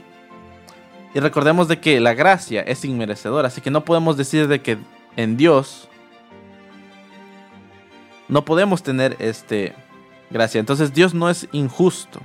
Y 1.14 1.18
recordemos 1.18 1.66
de 1.66 1.80
que 1.80 1.98
la 1.98 2.14
gracia 2.14 2.60
es 2.60 2.84
inmerecedora, 2.84 3.48
así 3.48 3.60
que 3.60 3.72
no 3.72 3.84
podemos 3.84 4.16
decir 4.16 4.46
de 4.46 4.62
que 4.62 4.78
en 5.16 5.36
Dios 5.36 5.88
no 8.28 8.44
podemos 8.44 8.84
tener 8.84 9.16
este 9.18 9.74
gracia. 10.30 10.60
Entonces 10.60 10.94
Dios 10.94 11.12
no 11.12 11.28
es 11.28 11.48
injusto, 11.50 12.20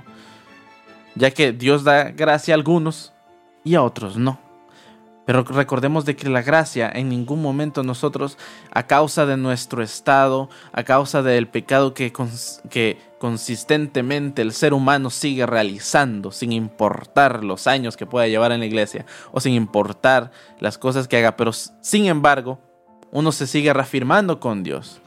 ya 1.16 1.32
que 1.32 1.50
Dios 1.50 1.82
da 1.82 2.12
gracia 2.12 2.54
a 2.54 2.56
algunos 2.56 3.12
y 3.64 3.74
a 3.74 3.82
otros 3.82 4.16
no. 4.16 4.41
Pero 5.24 5.44
recordemos 5.44 6.04
de 6.04 6.16
que 6.16 6.28
la 6.28 6.42
gracia 6.42 6.90
en 6.92 7.08
ningún 7.08 7.40
momento 7.40 7.84
nosotros, 7.84 8.38
a 8.72 8.86
causa 8.86 9.24
de 9.24 9.36
nuestro 9.36 9.82
estado, 9.82 10.48
a 10.72 10.82
causa 10.82 11.22
del 11.22 11.46
pecado 11.46 11.94
que, 11.94 12.12
que 12.70 12.98
consistentemente 13.18 14.42
el 14.42 14.52
ser 14.52 14.74
humano 14.74 15.10
sigue 15.10 15.46
realizando, 15.46 16.32
sin 16.32 16.50
importar 16.50 17.44
los 17.44 17.68
años 17.68 17.96
que 17.96 18.06
pueda 18.06 18.26
llevar 18.26 18.50
en 18.50 18.60
la 18.60 18.66
iglesia, 18.66 19.06
o 19.30 19.40
sin 19.40 19.54
importar 19.54 20.32
las 20.58 20.76
cosas 20.76 21.06
que 21.06 21.18
haga, 21.18 21.36
pero 21.36 21.52
sin 21.52 22.06
embargo, 22.06 22.58
uno 23.12 23.30
se 23.30 23.46
sigue 23.46 23.72
reafirmando 23.72 24.40
con 24.40 24.64
Dios. 24.64 25.00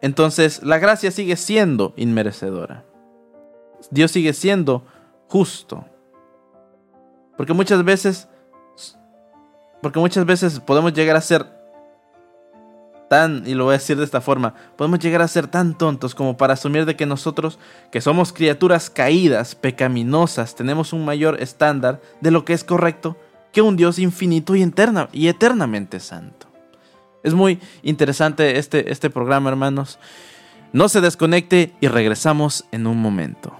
Entonces, 0.00 0.62
la 0.62 0.78
gracia 0.78 1.10
sigue 1.10 1.36
siendo 1.36 1.92
inmerecedora. 1.96 2.84
Dios 3.90 4.12
sigue 4.12 4.32
siendo 4.32 4.84
justo. 5.28 5.84
Porque 7.38 7.54
muchas 7.54 7.84
veces, 7.84 8.28
porque 9.80 10.00
muchas 10.00 10.26
veces 10.26 10.58
podemos 10.58 10.92
llegar 10.92 11.16
a 11.16 11.20
ser 11.20 11.46
tan, 13.08 13.44
y 13.46 13.54
lo 13.54 13.64
voy 13.64 13.74
a 13.74 13.78
decir 13.78 13.96
de 13.96 14.04
esta 14.04 14.20
forma, 14.20 14.54
podemos 14.76 14.98
llegar 14.98 15.22
a 15.22 15.28
ser 15.28 15.46
tan 15.46 15.78
tontos 15.78 16.16
como 16.16 16.36
para 16.36 16.54
asumir 16.54 16.84
de 16.84 16.96
que 16.96 17.06
nosotros, 17.06 17.60
que 17.92 18.00
somos 18.00 18.32
criaturas 18.32 18.90
caídas, 18.90 19.54
pecaminosas, 19.54 20.56
tenemos 20.56 20.92
un 20.92 21.04
mayor 21.04 21.40
estándar 21.40 22.00
de 22.20 22.32
lo 22.32 22.44
que 22.44 22.54
es 22.54 22.64
correcto 22.64 23.16
que 23.52 23.62
un 23.62 23.76
Dios 23.76 24.00
infinito 24.00 24.56
y, 24.56 24.62
eterna, 24.62 25.08
y 25.12 25.28
eternamente 25.28 26.00
santo. 26.00 26.48
Es 27.22 27.34
muy 27.34 27.60
interesante 27.84 28.58
este, 28.58 28.90
este 28.90 29.10
programa, 29.10 29.48
hermanos. 29.48 30.00
No 30.72 30.88
se 30.88 31.00
desconecte 31.00 31.72
y 31.80 31.86
regresamos 31.86 32.64
en 32.72 32.88
un 32.88 32.98
momento. 32.98 33.54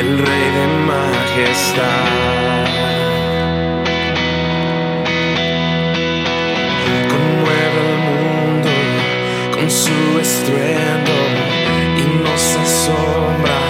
el 0.00 0.18
rey 0.18 0.46
de 0.58 0.66
majestad. 0.90 1.84
Conmueve 7.12 7.80
el 7.90 7.98
mundo 8.08 8.72
con 9.54 9.70
su 9.70 9.98
estruendo 10.18 11.16
y 11.98 12.04
nos 12.24 12.42
asombra 12.64 13.60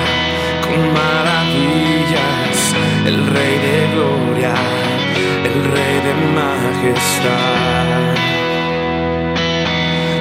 con 0.64 0.80
maravillas, 1.00 2.58
el 3.06 3.18
rey 3.34 3.54
de 3.66 3.78
gloria, 3.94 4.54
el 5.48 5.56
rey 5.74 5.96
de 6.06 6.14
majestad. 6.38 7.84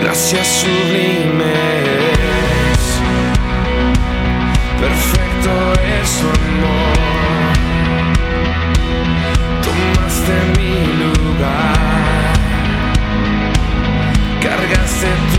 Gracias 0.02 0.48
sublimes, 0.48 1.54
perfecto 4.80 5.79
su 6.06 6.28
amor. 6.28 7.58
Tomaste 9.64 10.36
mi 10.58 10.74
lugar. 11.02 12.34
Cargaste 14.42 15.08
tú 15.34 15.39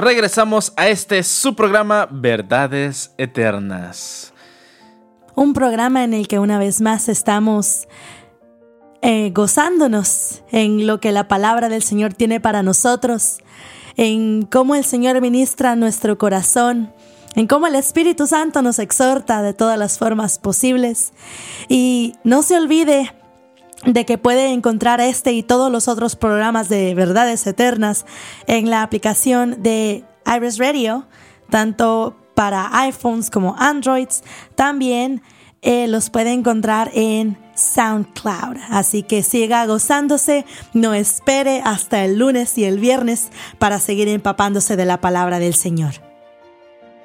Regresamos 0.00 0.72
a 0.78 0.88
este 0.88 1.22
su 1.22 1.54
programa 1.54 2.08
Verdades 2.10 3.12
Eternas. 3.18 4.32
Un 5.34 5.52
programa 5.52 6.04
en 6.04 6.14
el 6.14 6.26
que 6.26 6.38
una 6.38 6.58
vez 6.58 6.80
más 6.80 7.10
estamos 7.10 7.86
eh, 9.02 9.30
gozándonos 9.34 10.42
en 10.52 10.86
lo 10.86 11.00
que 11.00 11.12
la 11.12 11.28
palabra 11.28 11.68
del 11.68 11.82
Señor 11.82 12.14
tiene 12.14 12.40
para 12.40 12.62
nosotros, 12.62 13.40
en 13.98 14.46
cómo 14.46 14.74
el 14.74 14.86
Señor 14.86 15.20
ministra 15.20 15.76
nuestro 15.76 16.16
corazón, 16.16 16.94
en 17.34 17.46
cómo 17.46 17.66
el 17.66 17.74
Espíritu 17.74 18.26
Santo 18.26 18.62
nos 18.62 18.78
exhorta 18.78 19.42
de 19.42 19.52
todas 19.52 19.78
las 19.78 19.98
formas 19.98 20.38
posibles. 20.38 21.12
Y 21.68 22.14
no 22.24 22.40
se 22.40 22.56
olvide 22.56 23.12
de 23.84 24.04
que 24.04 24.18
puede 24.18 24.52
encontrar 24.52 25.00
este 25.00 25.32
y 25.32 25.42
todos 25.42 25.72
los 25.72 25.88
otros 25.88 26.16
programas 26.16 26.68
de 26.68 26.94
verdades 26.94 27.46
eternas 27.46 28.04
en 28.46 28.70
la 28.70 28.82
aplicación 28.82 29.62
de 29.62 30.04
Iris 30.26 30.58
Radio, 30.58 31.06
tanto 31.48 32.16
para 32.34 32.70
iPhones 32.82 33.30
como 33.30 33.56
Androids. 33.58 34.22
También 34.54 35.22
eh, 35.62 35.88
los 35.88 36.10
puede 36.10 36.32
encontrar 36.32 36.90
en 36.94 37.38
SoundCloud. 37.54 38.56
Así 38.70 39.02
que 39.02 39.22
siga 39.22 39.66
gozándose, 39.66 40.44
no 40.72 40.94
espere 40.94 41.62
hasta 41.64 42.04
el 42.04 42.18
lunes 42.18 42.56
y 42.58 42.64
el 42.64 42.78
viernes 42.78 43.30
para 43.58 43.78
seguir 43.78 44.08
empapándose 44.08 44.76
de 44.76 44.84
la 44.84 45.00
palabra 45.00 45.38
del 45.38 45.54
Señor. 45.54 45.94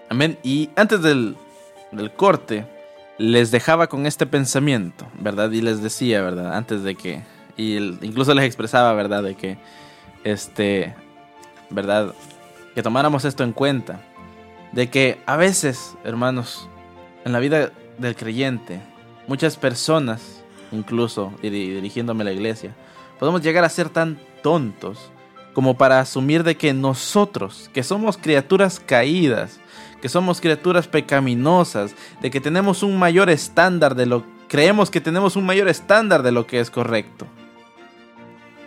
Amén. 0.09 0.38
Y 0.43 0.69
antes 0.75 1.01
del, 1.01 1.35
del 1.91 2.13
corte, 2.13 2.65
les 3.17 3.51
dejaba 3.51 3.88
con 3.88 4.06
este 4.06 4.25
pensamiento, 4.25 5.08
¿verdad? 5.19 5.51
Y 5.51 5.62
les 5.62 5.82
decía, 5.82 6.21
¿verdad? 6.21 6.56
Antes 6.56 6.84
de 6.84 6.95
que. 6.95 7.23
Y 7.58 7.78
incluso 7.78 8.34
les 8.34 8.45
expresaba, 8.45 8.93
¿verdad? 8.93 9.23
De 9.23 9.36
que. 9.36 9.58
Este. 10.23 10.93
¿Verdad? 11.69 12.13
Que 12.73 12.84
tomáramos 12.84 13.25
esto 13.25 13.43
en 13.43 13.54
cuenta. 13.54 14.01
De 14.71 14.89
que 14.89 15.19
a 15.25 15.38
veces, 15.38 15.95
hermanos, 16.04 16.67
en 17.23 17.32
la 17.32 17.39
vida 17.39 17.71
del 17.97 18.15
creyente, 18.15 18.82
muchas 19.28 19.56
personas, 19.56 20.43
incluso 20.71 21.32
diri- 21.41 21.75
dirigiéndome 21.75 22.23
a 22.23 22.25
la 22.25 22.34
iglesia, 22.34 22.75
podemos 23.17 23.41
llegar 23.41 23.63
a 23.63 23.69
ser 23.69 23.89
tan 23.89 24.19
tontos 24.43 25.12
como 25.54 25.78
para 25.78 26.01
asumir 26.01 26.43
de 26.43 26.58
que 26.58 26.73
nosotros, 26.73 27.69
que 27.73 27.84
somos 27.84 28.17
criaturas 28.17 28.82
caídas, 28.86 29.62
que 30.01 30.10
somos 30.10 30.41
criaturas 30.41 30.88
pecaminosas, 30.88 31.95
de 32.21 32.29
que 32.31 32.41
tenemos 32.41 32.84
un 32.84 32.97
mayor 32.97 33.29
estándar 33.29 33.95
de 33.95 34.05
lo 34.05 34.23
creemos 34.47 34.91
que 34.91 35.01
tenemos 35.01 35.36
un 35.36 35.45
mayor 35.45 35.67
estándar 35.67 36.23
de 36.23 36.31
lo 36.31 36.45
que 36.47 36.60
es 36.60 36.69
correcto. 36.69 37.25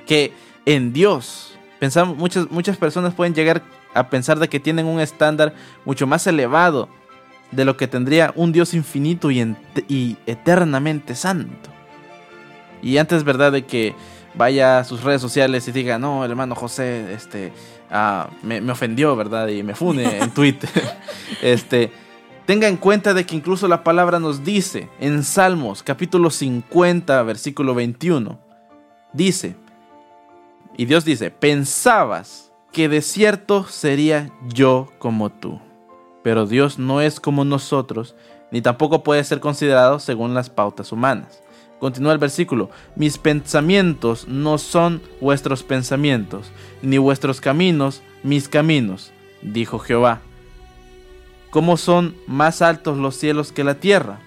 Que 0.06 0.32
en 0.66 0.92
Dios 0.92 1.56
pensamos 1.78 2.16
muchas 2.16 2.50
muchas 2.50 2.76
personas 2.76 3.14
pueden 3.14 3.34
llegar 3.34 3.62
a 3.94 4.10
pensar 4.10 4.38
de 4.38 4.48
que 4.48 4.60
tienen 4.60 4.86
un 4.86 5.00
estándar 5.00 5.54
mucho 5.84 6.06
más 6.06 6.26
elevado 6.26 6.88
de 7.50 7.64
lo 7.64 7.76
que 7.76 7.88
tendría 7.88 8.32
un 8.36 8.52
Dios 8.52 8.74
infinito 8.74 9.30
y, 9.30 9.56
y 9.88 10.16
eternamente 10.26 11.14
santo. 11.14 11.70
Y 12.82 12.98
antes, 12.98 13.24
¿verdad? 13.24 13.52
De 13.52 13.64
que 13.64 13.94
vaya 14.34 14.78
a 14.78 14.84
sus 14.84 15.02
redes 15.02 15.20
sociales 15.20 15.66
y 15.66 15.72
diga, 15.72 15.98
no, 15.98 16.24
hermano 16.24 16.54
José, 16.54 17.12
este, 17.12 17.52
ah, 17.90 18.30
me, 18.42 18.58
ofendió, 18.70 19.14
¿verdad? 19.16 19.48
Y 19.48 19.62
me 19.62 19.74
fune 19.74 20.18
en 20.18 20.30
Twitter. 20.30 20.70
este, 21.42 21.92
tenga 22.46 22.68
en 22.68 22.76
cuenta 22.76 23.14
de 23.14 23.26
que 23.26 23.36
incluso 23.36 23.68
la 23.68 23.84
palabra 23.84 24.18
nos 24.18 24.44
dice 24.44 24.88
en 25.00 25.22
Salmos 25.22 25.82
capítulo 25.82 26.30
50, 26.30 27.22
versículo 27.22 27.74
21, 27.74 28.38
dice, 29.12 29.56
y 30.76 30.84
Dios 30.84 31.04
dice, 31.04 31.30
pensabas 31.30 32.48
porque 32.68 32.88
de 32.90 33.00
cierto 33.00 33.64
sería 33.64 34.30
yo 34.52 34.92
como 34.98 35.30
tú. 35.30 35.58
Pero 36.22 36.44
Dios 36.44 36.78
no 36.78 37.00
es 37.00 37.18
como 37.18 37.46
nosotros, 37.46 38.14
ni 38.50 38.60
tampoco 38.60 39.02
puede 39.02 39.24
ser 39.24 39.40
considerado 39.40 39.98
según 39.98 40.34
las 40.34 40.50
pautas 40.50 40.92
humanas. 40.92 41.42
Continúa 41.78 42.12
el 42.12 42.18
versículo, 42.18 42.70
mis 42.96 43.18
pensamientos 43.18 44.26
no 44.26 44.58
son 44.58 45.00
vuestros 45.20 45.62
pensamientos, 45.62 46.50
ni 46.82 46.98
vuestros 46.98 47.40
caminos 47.40 48.02
mis 48.22 48.48
caminos, 48.48 49.12
dijo 49.42 49.78
Jehová. 49.78 50.20
¿Cómo 51.50 51.76
son 51.76 52.16
más 52.26 52.62
altos 52.62 52.98
los 52.98 53.16
cielos 53.16 53.52
que 53.52 53.64
la 53.64 53.76
tierra? 53.76 54.18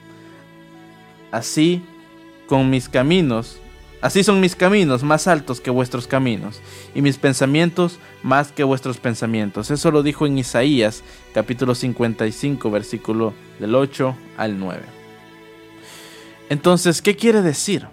Así 1.31 1.83
con 2.47 2.69
mis 2.69 2.89
caminos, 2.89 3.59
así 4.01 4.23
son 4.23 4.39
mis 4.39 4.55
caminos 4.55 5.03
más 5.03 5.27
altos 5.27 5.61
que 5.61 5.69
vuestros 5.69 6.07
caminos, 6.07 6.61
y 6.95 7.01
mis 7.01 7.17
pensamientos 7.17 7.99
más 8.23 8.51
que 8.53 8.63
vuestros 8.63 8.97
pensamientos. 8.97 9.71
Eso 9.71 9.91
lo 9.91 10.03
dijo 10.03 10.25
en 10.25 10.37
Isaías 10.37 11.03
capítulo 11.33 11.75
55, 11.75 12.71
versículo 12.71 13.33
del 13.59 13.75
8 13.75 14.15
al 14.37 14.57
9. 14.57 15.00
Entonces, 16.51 17.01
¿qué 17.01 17.15
quiere 17.15 17.41
decir? 17.41 17.87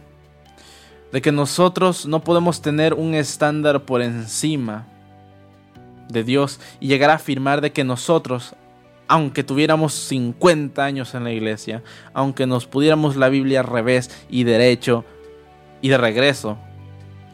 De 1.13 1.23
que 1.23 1.31
nosotros 1.31 2.07
no 2.07 2.25
podemos 2.25 2.61
tener 2.61 2.93
un 2.93 3.15
estándar 3.15 3.85
por 3.85 4.03
encima 4.03 4.85
de 6.09 6.25
Dios 6.25 6.59
y 6.81 6.89
llegar 6.89 7.11
a 7.11 7.15
afirmar 7.15 7.61
de 7.61 7.71
que 7.71 7.85
nosotros, 7.85 8.57
aunque 9.07 9.45
tuviéramos 9.45 9.95
50 9.95 10.85
años 10.85 11.15
en 11.15 11.23
la 11.23 11.31
iglesia, 11.31 11.85
aunque 12.13 12.49
nos 12.49 12.67
pudiéramos 12.67 13.15
la 13.15 13.29
Biblia 13.29 13.61
al 13.61 13.69
revés 13.69 14.11
y 14.29 14.43
derecho 14.43 15.05
y 15.81 15.91
de 15.91 15.99
regreso, 15.99 16.59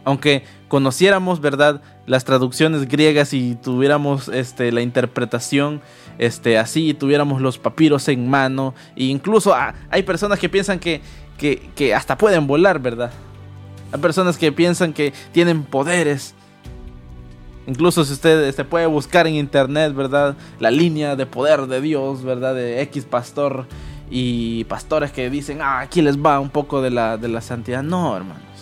aunque 0.04 0.44
conociéramos, 0.74 1.40
¿verdad?, 1.40 1.82
las 2.04 2.24
traducciones 2.24 2.88
griegas 2.88 3.32
y 3.32 3.54
tuviéramos 3.54 4.26
este, 4.26 4.72
la 4.72 4.80
interpretación 4.80 5.82
este, 6.18 6.58
así, 6.58 6.94
tuviéramos 6.94 7.40
los 7.40 7.58
papiros 7.58 8.08
en 8.08 8.28
mano, 8.28 8.74
e 8.96 9.04
incluso 9.04 9.54
ah, 9.54 9.72
hay 9.88 10.02
personas 10.02 10.40
que 10.40 10.48
piensan 10.48 10.80
que, 10.80 11.00
que, 11.38 11.94
hasta 11.94 12.18
pueden 12.18 12.48
volar, 12.48 12.80
¿verdad? 12.80 13.12
Hay 13.92 14.00
personas 14.00 14.36
que 14.36 14.50
piensan 14.50 14.92
que 14.92 15.12
tienen 15.30 15.62
poderes. 15.62 16.34
Incluso 17.68 18.04
si 18.04 18.14
usted 18.14 18.42
este, 18.42 18.64
puede 18.64 18.86
buscar 18.86 19.28
en 19.28 19.36
internet, 19.36 19.94
¿verdad? 19.94 20.34
La 20.58 20.72
línea 20.72 21.14
de 21.14 21.24
poder 21.24 21.68
de 21.68 21.80
Dios, 21.80 22.24
¿verdad? 22.24 22.56
De 22.56 22.82
X 22.82 23.04
pastor 23.04 23.66
y 24.10 24.64
pastores 24.64 25.12
que 25.12 25.30
dicen, 25.30 25.62
ah, 25.62 25.78
aquí 25.78 26.02
les 26.02 26.18
va 26.18 26.40
un 26.40 26.50
poco 26.50 26.82
de 26.82 26.90
la, 26.90 27.16
de 27.16 27.28
la 27.28 27.42
santidad. 27.42 27.84
No, 27.84 28.16
hermanos. 28.16 28.53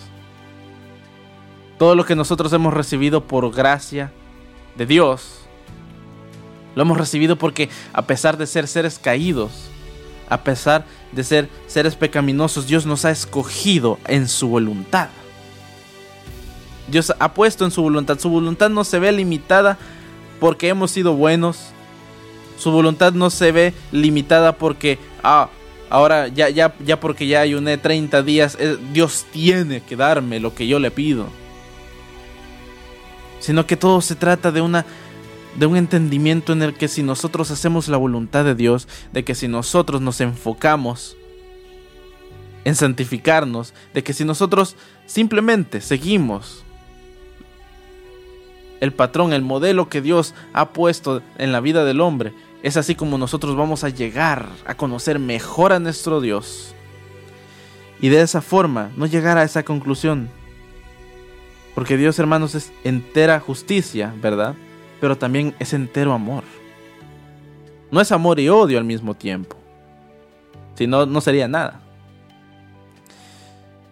Todo 1.83 1.97
lo 1.97 2.07
que 2.07 2.15
nosotros 2.15 2.53
hemos 2.53 2.73
recibido 2.73 3.25
por 3.25 3.53
gracia 3.53 4.13
de 4.77 4.87
Dios, 4.87 5.41
lo 6.77 6.83
hemos 6.83 6.97
recibido 6.97 7.35
porque 7.35 7.71
a 7.93 8.03
pesar 8.03 8.37
de 8.37 8.47
ser 8.47 8.69
seres 8.69 9.01
caídos, 9.01 9.51
a 10.29 10.45
pesar 10.45 10.85
de 11.11 11.25
ser 11.25 11.49
seres 11.67 11.97
pecaminosos, 11.97 12.69
Dios 12.69 12.87
nos 12.87 13.05
ha 13.05 13.11
escogido 13.11 13.99
en 14.07 14.29
su 14.29 14.47
voluntad. 14.47 15.09
Dios 16.87 17.13
ha 17.19 17.35
puesto 17.35 17.65
en 17.65 17.73
su 17.73 17.83
voluntad. 17.83 18.17
Su 18.21 18.29
voluntad 18.29 18.71
no 18.71 18.85
se 18.85 19.01
ve 19.01 19.11
limitada 19.11 19.77
porque 20.39 20.69
hemos 20.69 20.93
sido 20.93 21.15
buenos. 21.15 21.71
Su 22.59 22.71
voluntad 22.71 23.13
no 23.13 23.29
se 23.29 23.51
ve 23.51 23.75
limitada 23.91 24.53
porque, 24.53 25.01
ah, 25.25 25.49
ahora 25.91 26.29
ya, 26.29 26.49
ya, 26.49 26.77
ya 26.87 27.01
porque 27.01 27.27
ya 27.27 27.41
ayuné 27.41 27.77
30 27.77 28.23
días, 28.23 28.57
eh, 28.61 28.79
Dios 28.93 29.27
tiene 29.33 29.83
que 29.83 29.97
darme 29.97 30.39
lo 30.39 30.55
que 30.55 30.69
yo 30.69 30.79
le 30.79 30.93
pido. 30.93 31.42
Sino 33.43 33.67
que 33.67 33.77
todo 33.77 34.01
se 34.01 34.15
trata 34.15 34.53
de 34.53 34.63
una 34.63 34.87
de 35.57 35.67
un 35.67 35.77
entendimiento 35.77 36.55
en 36.55 36.63
el 36.63 36.73
que 36.73 36.89
si 36.89 37.03
nosotros 37.03 37.51
hacemos 37.51 37.89
la 37.89 37.99
voluntad 37.99 38.43
de 38.43 38.55
Dios, 38.55 38.89
de 39.13 39.23
que 39.23 39.35
si 39.35 39.49
nosotros 39.49 40.01
nos 40.01 40.23
enfocamos 40.23 41.15
en 42.65 42.75
santificarnos, 42.75 43.75
de 43.93 44.03
que 44.03 44.15
si 44.15 44.25
nosotros 44.25 44.77
simplemente 45.05 45.83
seguimos 45.83 46.65
el 48.81 48.93
patrón, 48.93 49.33
el 49.33 49.43
modelo 49.43 49.89
que 49.89 50.01
Dios 50.01 50.35
ha 50.53 50.71
puesto 50.71 51.23
en 51.39 51.53
la 51.53 51.61
vida 51.61 51.85
del 51.85 52.01
hombre, 52.01 52.33
es 52.63 52.77
así 52.77 52.95
como 52.95 53.19
nosotros 53.19 53.57
vamos 53.57 53.85
a 53.85 53.89
llegar 53.89 54.49
a 54.65 54.77
conocer 54.77 55.19
mejor 55.19 55.73
a 55.73 55.81
nuestro 55.81 56.21
Dios. 56.21 56.75
Y 58.01 58.09
de 58.09 58.23
esa 58.23 58.41
forma 58.41 58.91
no 58.97 59.07
llegar 59.07 59.39
a 59.39 59.45
esa 59.45 59.65
conclusión. 59.65 60.31
Porque 61.75 61.97
Dios, 61.97 62.19
hermanos, 62.19 62.55
es 62.55 62.73
entera 62.85 63.41
justicia, 63.41 64.15
¿verdad? 64.21 64.55
Pero 65.01 65.17
también 65.17 65.55
es 65.59 65.73
entero 65.73 66.13
amor. 66.13 66.45
No 67.91 68.01
es 68.01 68.13
amor 68.13 68.41
y 68.41 68.49
odio 68.49 68.79
al 68.79 68.85
mismo 68.85 69.15
tiempo. 69.15 69.57
Si 70.75 70.87
no, 70.87 71.07
no 71.07 71.21
sería 71.21 71.49
nada. 71.49 71.81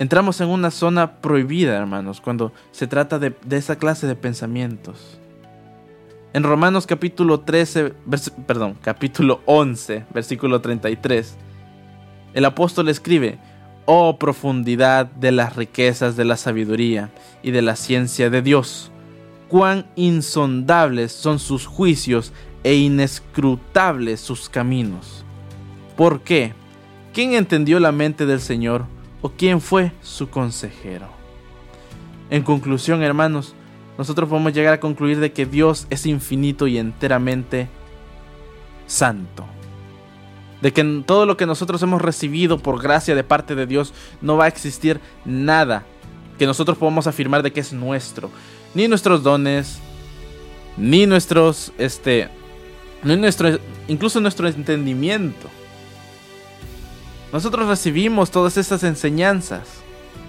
Entramos 0.00 0.40
en 0.40 0.48
una 0.48 0.70
zona 0.70 1.20
prohibida, 1.20 1.76
hermanos, 1.76 2.22
cuando 2.22 2.54
se 2.72 2.86
trata 2.86 3.18
de, 3.18 3.34
esa 3.50 3.76
clase 3.76 4.06
de 4.06 4.16
pensamientos. 4.16 5.18
En 6.32 6.42
Romanos 6.42 6.86
capítulo 6.86 7.40
13, 7.40 7.92
perdón, 8.46 8.78
capítulo 8.80 9.42
11, 9.44 10.06
versículo 10.14 10.62
33, 10.62 11.36
el 12.32 12.44
apóstol 12.46 12.88
escribe, 12.88 13.38
Oh 13.92 14.18
profundidad 14.18 15.06
de 15.06 15.32
las 15.32 15.56
riquezas 15.56 16.16
de 16.16 16.24
la 16.24 16.36
sabiduría 16.36 17.10
y 17.42 17.50
de 17.50 17.60
la 17.60 17.74
ciencia 17.74 18.30
de 18.30 18.40
Dios, 18.40 18.92
cuán 19.48 19.86
insondables 19.96 21.10
son 21.10 21.40
sus 21.40 21.66
juicios 21.66 22.32
e 22.62 22.76
inescrutables 22.76 24.20
sus 24.20 24.48
caminos. 24.48 25.24
¿Por 25.96 26.20
qué? 26.20 26.54
¿Quién 27.12 27.32
entendió 27.32 27.80
la 27.80 27.90
mente 27.90 28.26
del 28.26 28.40
Señor? 28.40 28.84
o 29.22 29.30
quién 29.30 29.60
fue 29.60 29.92
su 30.02 30.30
consejero. 30.30 31.08
En 32.30 32.42
conclusión, 32.42 33.02
hermanos, 33.02 33.54
nosotros 33.98 34.28
podemos 34.28 34.52
llegar 34.52 34.74
a 34.74 34.80
concluir 34.80 35.20
de 35.20 35.32
que 35.32 35.46
Dios 35.46 35.86
es 35.90 36.06
infinito 36.06 36.66
y 36.66 36.78
enteramente 36.78 37.68
santo. 38.86 39.44
De 40.60 40.72
que 40.72 40.84
todo 41.06 41.26
lo 41.26 41.36
que 41.36 41.46
nosotros 41.46 41.82
hemos 41.82 42.02
recibido 42.02 42.58
por 42.58 42.82
gracia 42.82 43.14
de 43.14 43.24
parte 43.24 43.54
de 43.54 43.66
Dios 43.66 43.94
no 44.20 44.36
va 44.36 44.44
a 44.44 44.48
existir 44.48 45.00
nada 45.24 45.84
que 46.38 46.46
nosotros 46.46 46.78
podamos 46.78 47.06
afirmar 47.06 47.42
de 47.42 47.52
que 47.52 47.60
es 47.60 47.72
nuestro. 47.72 48.30
Ni 48.74 48.88
nuestros 48.88 49.22
dones, 49.22 49.78
ni 50.76 51.06
nuestros, 51.06 51.72
este, 51.78 52.28
ni 53.02 53.16
nuestro, 53.16 53.58
incluso 53.88 54.20
nuestro 54.20 54.48
entendimiento. 54.48 55.48
Nosotros 57.32 57.68
recibimos 57.68 58.30
todas 58.30 58.56
estas 58.56 58.82
enseñanzas 58.82 59.80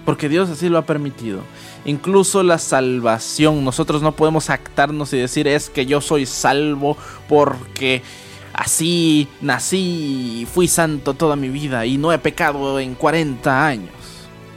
porque 0.04 0.28
Dios 0.28 0.50
así 0.50 0.68
lo 0.68 0.78
ha 0.78 0.86
permitido. 0.86 1.40
Incluso 1.84 2.42
la 2.42 2.58
salvación, 2.58 3.64
nosotros 3.64 4.02
no 4.02 4.12
podemos 4.12 4.50
actarnos 4.50 5.12
y 5.12 5.18
decir 5.18 5.48
es 5.48 5.70
que 5.70 5.86
yo 5.86 6.00
soy 6.00 6.26
salvo 6.26 6.96
porque 7.28 8.02
así 8.52 9.28
nací, 9.40 10.46
fui 10.52 10.68
santo 10.68 11.14
toda 11.14 11.36
mi 11.36 11.48
vida 11.48 11.86
y 11.86 11.98
no 11.98 12.12
he 12.12 12.18
pecado 12.18 12.78
en 12.78 12.94
40 12.94 13.66
años. 13.66 13.90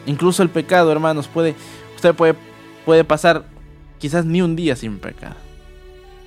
Incluso 0.05 0.43
el 0.43 0.49
pecado, 0.49 0.91
hermanos, 0.91 1.27
puede 1.27 1.55
usted 1.95 2.13
puede 2.13 2.35
puede 2.85 3.03
pasar 3.03 3.45
quizás 3.97 4.25
ni 4.25 4.41
un 4.41 4.55
día 4.55 4.75
sin 4.75 4.99
pecar. 4.99 5.35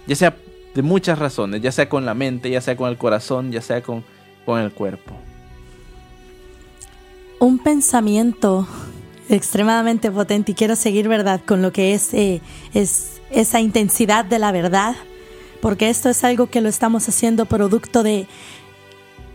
Ya 0.07 0.17
sea 0.17 0.37
de 0.75 0.83
muchas 0.83 1.19
razones, 1.19 1.61
ya 1.61 1.73
sea 1.73 1.89
con 1.89 2.05
la 2.05 2.15
mente, 2.15 2.51
ya 2.51 2.61
sea 2.61 2.77
con 2.77 2.89
el 2.89 2.99
corazón, 2.99 3.53
ya 3.53 3.61
sea 3.61 3.83
con, 3.83 4.05
con 4.45 4.61
el 4.61 4.73
cuerpo 4.73 5.15
un 7.39 7.59
pensamiento 7.59 8.67
extremadamente 9.29 10.11
potente 10.11 10.53
y 10.53 10.55
quiero 10.55 10.77
seguir, 10.77 11.09
¿verdad?, 11.09 11.41
con 11.47 11.63
lo 11.63 11.73
que 11.73 11.95
es, 11.95 12.13
eh, 12.15 12.41
es 12.75 13.21
esa 13.31 13.61
intensidad 13.61 14.25
de 14.25 14.39
la 14.39 14.53
verdad, 14.53 14.97
porque 15.61 15.89
esto 15.89 16.09
es 16.09 16.25
algo 16.25 16.49
que 16.49 16.61
lo 16.61 16.69
estamos 16.69 17.09
haciendo 17.09 17.47
producto 17.47 18.03
de 18.03 18.27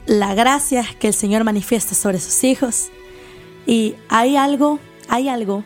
la 0.05 0.35
gracia 0.35 0.85
que 0.99 1.07
el 1.07 1.13
Señor 1.13 1.43
manifiesta 1.43 1.95
sobre 1.95 2.19
sus 2.19 2.43
hijos. 2.43 2.89
Y 3.65 3.95
hay 4.09 4.35
algo, 4.35 4.79
hay 5.07 5.29
algo 5.29 5.63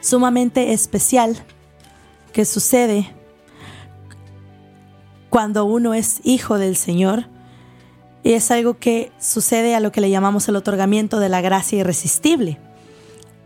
sumamente 0.00 0.72
especial 0.72 1.42
que 2.32 2.44
sucede 2.44 3.14
cuando 5.30 5.64
uno 5.64 5.94
es 5.94 6.20
hijo 6.24 6.58
del 6.58 6.76
Señor 6.76 7.26
y 8.22 8.32
es 8.32 8.50
algo 8.50 8.78
que 8.78 9.12
sucede 9.18 9.74
a 9.74 9.80
lo 9.80 9.92
que 9.92 10.00
le 10.00 10.10
llamamos 10.10 10.48
el 10.48 10.56
otorgamiento 10.56 11.18
de 11.20 11.28
la 11.28 11.40
gracia 11.40 11.80
irresistible. 11.80 12.58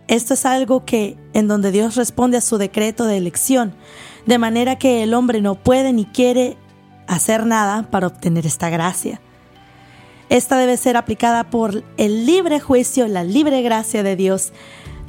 Esto 0.09 0.35
es 0.35 0.44
algo 0.46 0.85
que 0.85 1.16
en 1.32 1.48
donde 1.48 1.72
Dios 1.72 1.96
responde 1.96 2.37
a 2.37 2.40
su 2.40 2.59
decreto 2.59 3.06
de 3.06 3.16
elección, 3.16 3.74
de 4.26 4.38
manera 4.38 4.76
que 4.76 5.02
el 5.02 5.14
hombre 5.14 5.40
no 5.40 5.54
puede 5.54 5.92
ni 5.92 6.04
quiere 6.04 6.56
hacer 7.06 7.46
nada 7.46 7.84
para 7.90 8.08
obtener 8.08 8.46
esta 8.46 8.68
gracia. 8.68 9.20
Esta 10.28 10.58
debe 10.58 10.76
ser 10.76 10.96
aplicada 10.96 11.50
por 11.50 11.84
el 11.96 12.26
libre 12.26 12.58
juicio, 12.58 13.06
la 13.06 13.22
libre 13.22 13.62
gracia 13.62 14.02
de 14.02 14.16
Dios, 14.16 14.52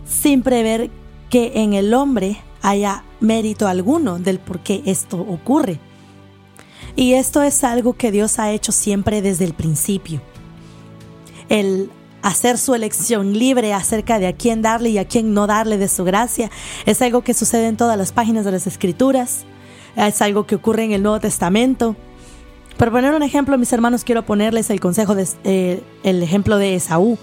sin 0.06 0.44
prever 0.44 0.92
que 1.30 1.54
en 1.56 1.74
el 1.74 1.94
hombre 1.94 2.38
haya 2.62 3.04
mérito 3.20 3.68
alguno 3.68 4.20
del 4.20 4.40
por 4.40 4.60
qué 4.60 4.84
esto 4.86 5.20
ocurre. 5.20 5.80
Y 6.96 7.14
esto 7.14 7.42
es 7.42 7.64
algo 7.64 7.94
que 7.94 8.12
Dios 8.12 8.40
ha 8.40 8.52
hecho 8.52 8.72
siempre 8.72 9.22
desde 9.22 9.46
el 9.46 9.54
principio. 9.54 10.22
El 11.50 11.90
hacer 12.22 12.58
su 12.58 12.76
elección 12.76 13.38
libre 13.38 13.74
acerca 13.74 14.20
de 14.20 14.28
a 14.28 14.34
quién 14.34 14.62
darle 14.62 14.90
y 14.90 14.98
a 14.98 15.06
quién 15.06 15.34
no 15.34 15.48
darle 15.48 15.78
de 15.78 15.88
su 15.88 16.04
gracia 16.04 16.50
es 16.86 17.02
algo 17.02 17.22
que 17.22 17.34
sucede 17.34 17.68
en 17.68 17.78
todas 17.78 17.98
las 17.98 18.12
páginas 18.12 18.46
de 18.46 18.52
las 18.52 18.68
Escrituras, 18.68 19.46
es 19.96 20.22
algo 20.22 20.46
que 20.46 20.56
ocurre 20.56 20.84
en 20.84 20.92
el 20.92 21.04
Nuevo 21.04 21.20
Testamento. 21.20 21.96
Para 22.78 22.92
poner 22.92 23.14
un 23.16 23.24
ejemplo, 23.24 23.58
mis 23.58 23.74
hermanos, 23.74 24.04
quiero 24.04 24.24
ponerles 24.26 24.70
el 24.70 24.80
consejo 24.80 25.16
de, 25.16 25.28
eh, 25.44 25.82
el 26.04 26.22
ejemplo 26.22 26.58
de 26.58 26.76
Esaú. 26.76 27.18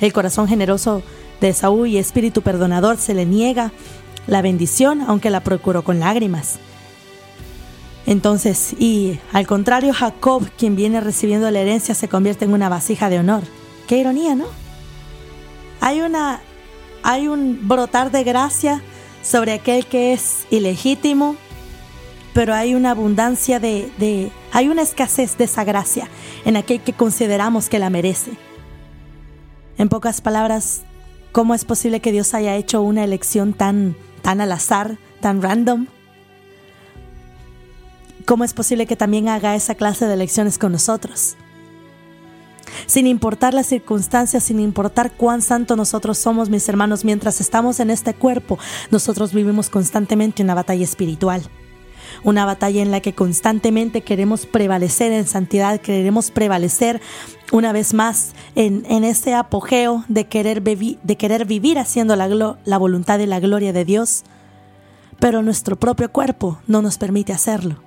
El 0.00 0.12
corazón 0.12 0.46
generoso 0.46 1.02
de 1.40 1.48
Esaú 1.48 1.86
y 1.86 1.98
espíritu 1.98 2.42
perdonador 2.42 2.96
se 2.96 3.14
le 3.14 3.26
niega 3.26 3.72
la 4.28 4.40
bendición, 4.42 5.02
aunque 5.02 5.30
la 5.30 5.40
procuró 5.40 5.82
con 5.82 5.98
lágrimas. 5.98 6.60
Entonces, 8.06 8.74
y 8.78 9.18
al 9.32 9.46
contrario, 9.46 9.92
Jacob, 9.92 10.48
quien 10.56 10.76
viene 10.76 11.00
recibiendo 11.00 11.50
la 11.50 11.60
herencia, 11.60 11.94
se 11.94 12.08
convierte 12.08 12.44
en 12.44 12.52
una 12.52 12.68
vasija 12.68 13.10
de 13.10 13.18
honor. 13.18 13.42
Qué 13.90 13.98
ironía, 13.98 14.36
¿no? 14.36 14.46
Hay 15.80 16.00
una 16.00 16.40
hay 17.02 17.26
un 17.26 17.66
brotar 17.66 18.12
de 18.12 18.22
gracia 18.22 18.82
sobre 19.20 19.52
aquel 19.52 19.84
que 19.84 20.12
es 20.12 20.46
ilegítimo, 20.48 21.34
pero 22.32 22.54
hay 22.54 22.76
una 22.76 22.92
abundancia 22.92 23.58
de, 23.58 24.30
hay 24.52 24.68
una 24.68 24.82
escasez 24.82 25.36
de 25.38 25.42
esa 25.42 25.64
gracia 25.64 26.08
en 26.44 26.56
aquel 26.56 26.80
que 26.80 26.92
consideramos 26.92 27.68
que 27.68 27.80
la 27.80 27.90
merece. 27.90 28.30
En 29.76 29.88
pocas 29.88 30.20
palabras, 30.20 30.82
¿cómo 31.32 31.56
es 31.56 31.64
posible 31.64 31.98
que 31.98 32.12
Dios 32.12 32.32
haya 32.32 32.54
hecho 32.54 32.82
una 32.82 33.02
elección 33.02 33.54
tan, 33.54 33.96
tan 34.22 34.40
al 34.40 34.52
azar, 34.52 34.98
tan 35.20 35.42
random? 35.42 35.88
¿Cómo 38.24 38.44
es 38.44 38.54
posible 38.54 38.86
que 38.86 38.94
también 38.94 39.28
haga 39.28 39.56
esa 39.56 39.74
clase 39.74 40.06
de 40.06 40.14
elecciones 40.14 40.58
con 40.58 40.70
nosotros? 40.70 41.34
Sin 42.86 43.06
importar 43.06 43.54
las 43.54 43.66
circunstancias, 43.66 44.44
sin 44.44 44.60
importar 44.60 45.12
cuán 45.12 45.42
santo 45.42 45.76
nosotros 45.76 46.18
somos, 46.18 46.50
mis 46.50 46.68
hermanos, 46.68 47.04
mientras 47.04 47.40
estamos 47.40 47.80
en 47.80 47.90
este 47.90 48.14
cuerpo, 48.14 48.58
nosotros 48.90 49.32
vivimos 49.32 49.70
constantemente 49.70 50.42
una 50.42 50.54
batalla 50.54 50.84
espiritual. 50.84 51.42
Una 52.22 52.44
batalla 52.44 52.82
en 52.82 52.90
la 52.90 53.00
que 53.00 53.14
constantemente 53.14 54.02
queremos 54.02 54.44
prevalecer 54.44 55.12
en 55.12 55.26
santidad, 55.26 55.80
queremos 55.80 56.30
prevalecer 56.30 57.00
una 57.52 57.72
vez 57.72 57.94
más 57.94 58.34
en, 58.54 58.84
ese 59.04 59.34
apogeo 59.34 60.04
de 60.08 60.26
querer, 60.26 60.62
de 60.62 61.16
querer 61.16 61.46
vivir 61.46 61.78
haciendo 61.78 62.16
la, 62.16 62.56
la 62.64 62.78
voluntad 62.78 63.18
y 63.20 63.26
la 63.26 63.40
gloria 63.40 63.72
de 63.72 63.84
Dios. 63.84 64.24
Pero 65.18 65.42
nuestro 65.42 65.76
propio 65.76 66.10
cuerpo 66.12 66.58
no 66.66 66.82
nos 66.82 66.98
permite 66.98 67.32
hacerlo, 67.32 67.82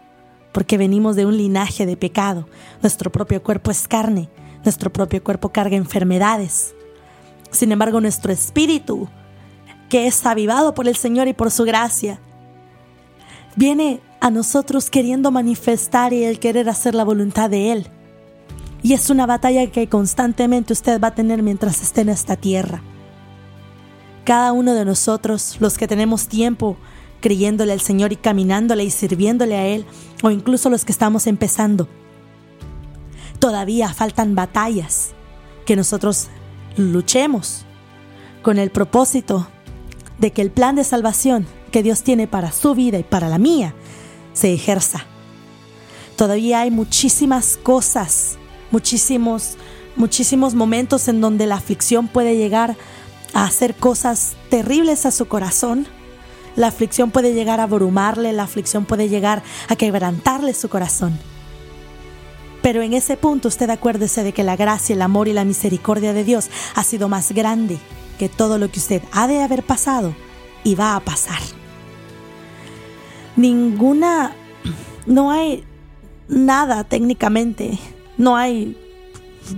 porque 0.51 0.77
venimos 0.77 1.15
de 1.15 1.25
un 1.25 1.37
linaje 1.37 1.85
de 1.85 1.97
pecado. 1.97 2.47
Nuestro 2.81 3.11
propio 3.11 3.43
cuerpo 3.43 3.71
es 3.71 3.87
carne 3.87 4.29
nuestro 4.63 4.91
propio 4.91 5.23
cuerpo 5.23 5.49
carga 5.49 5.75
enfermedades. 5.75 6.73
Sin 7.51 7.71
embargo, 7.71 8.01
nuestro 8.01 8.31
espíritu, 8.31 9.07
que 9.89 10.07
es 10.07 10.25
avivado 10.25 10.73
por 10.73 10.87
el 10.87 10.95
Señor 10.95 11.27
y 11.27 11.33
por 11.33 11.51
su 11.51 11.63
gracia, 11.63 12.19
viene 13.55 14.01
a 14.19 14.31
nosotros 14.31 14.89
queriendo 14.89 15.31
manifestar 15.31 16.13
y 16.13 16.23
el 16.23 16.39
querer 16.39 16.69
hacer 16.69 16.95
la 16.95 17.03
voluntad 17.03 17.49
de 17.49 17.71
Él. 17.71 17.87
Y 18.81 18.93
es 18.93 19.09
una 19.09 19.25
batalla 19.25 19.67
que 19.67 19.87
constantemente 19.87 20.73
usted 20.73 20.99
va 20.99 21.09
a 21.09 21.15
tener 21.15 21.43
mientras 21.43 21.81
esté 21.81 22.01
en 22.01 22.09
esta 22.09 22.35
tierra. 22.35 22.81
Cada 24.23 24.51
uno 24.51 24.73
de 24.73 24.85
nosotros, 24.85 25.57
los 25.59 25.77
que 25.77 25.87
tenemos 25.87 26.27
tiempo 26.27 26.77
creyéndole 27.21 27.71
al 27.71 27.81
Señor 27.81 28.11
y 28.11 28.17
caminándole 28.17 28.83
y 28.83 28.89
sirviéndole 28.89 29.55
a 29.55 29.65
Él, 29.67 29.85
o 30.21 30.31
incluso 30.31 30.69
los 30.69 30.83
que 30.83 30.91
estamos 30.91 31.27
empezando, 31.27 31.87
Todavía 33.39 33.93
faltan 33.93 34.35
batallas 34.35 35.11
que 35.65 35.75
nosotros 35.75 36.27
luchemos 36.77 37.65
con 38.41 38.57
el 38.57 38.71
propósito 38.71 39.47
de 40.17 40.31
que 40.31 40.41
el 40.41 40.51
plan 40.51 40.75
de 40.75 40.83
salvación 40.83 41.47
que 41.71 41.83
Dios 41.83 42.03
tiene 42.03 42.27
para 42.27 42.51
su 42.51 42.75
vida 42.75 42.99
y 42.99 43.03
para 43.03 43.29
la 43.29 43.37
mía 43.37 43.73
se 44.33 44.53
ejerza. 44.53 45.05
Todavía 46.15 46.61
hay 46.61 46.71
muchísimas 46.71 47.57
cosas, 47.57 48.37
muchísimos, 48.71 49.57
muchísimos 49.95 50.53
momentos 50.53 51.07
en 51.07 51.21
donde 51.21 51.47
la 51.47 51.55
aflicción 51.55 52.07
puede 52.07 52.37
llegar 52.37 52.77
a 53.33 53.45
hacer 53.45 53.75
cosas 53.75 54.35
terribles 54.49 55.05
a 55.05 55.11
su 55.11 55.27
corazón. 55.27 55.87
La 56.55 56.67
aflicción 56.67 57.09
puede 57.09 57.33
llegar 57.33 57.59
a 57.59 57.63
abrumarle, 57.63 58.31
la 58.31 58.43
aflicción 58.43 58.85
puede 58.85 59.09
llegar 59.09 59.41
a 59.67 59.75
quebrantarle 59.75 60.53
su 60.53 60.69
corazón. 60.69 61.17
Pero 62.63 62.81
en 62.81 62.93
ese 62.93 63.17
punto 63.17 63.49
usted 63.49 63.69
acuérdese 63.69 64.23
de 64.23 64.31
que 64.31 64.43
la 64.43 64.55
gracia, 64.55 64.95
el 64.95 65.01
amor 65.01 65.27
y 65.27 65.33
la 65.33 65.43
misericordia 65.43 66.13
de 66.13 66.23
Dios 66.23 66.49
ha 66.75 66.83
sido 66.83 67.09
más 67.09 67.33
grande 67.33 67.77
que 68.17 68.29
todo 68.29 68.57
lo 68.57 68.71
que 68.71 68.79
usted 68.79 69.03
ha 69.11 69.27
de 69.27 69.43
haber 69.43 69.63
pasado 69.63 70.15
y 70.63 70.73
va 70.75 70.95
a 70.95 71.01
pasar. 71.01 71.39
Ninguna, 73.35 74.33
no 75.05 75.29
hay 75.29 75.65
nada 76.29 76.85
técnicamente, 76.85 77.77
no 78.17 78.37
hay 78.37 78.77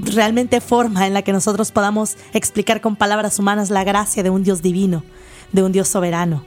realmente 0.01 0.59
forma 0.59 1.05
en 1.05 1.13
la 1.13 1.21
que 1.21 1.31
nosotros 1.31 1.71
podamos 1.71 2.17
explicar 2.33 2.81
con 2.81 2.95
palabras 2.95 3.37
humanas 3.37 3.69
la 3.69 3.83
gracia 3.83 4.23
de 4.23 4.31
un 4.31 4.43
Dios 4.43 4.63
divino, 4.63 5.03
de 5.51 5.61
un 5.61 5.71
Dios 5.71 5.87
soberano. 5.87 6.43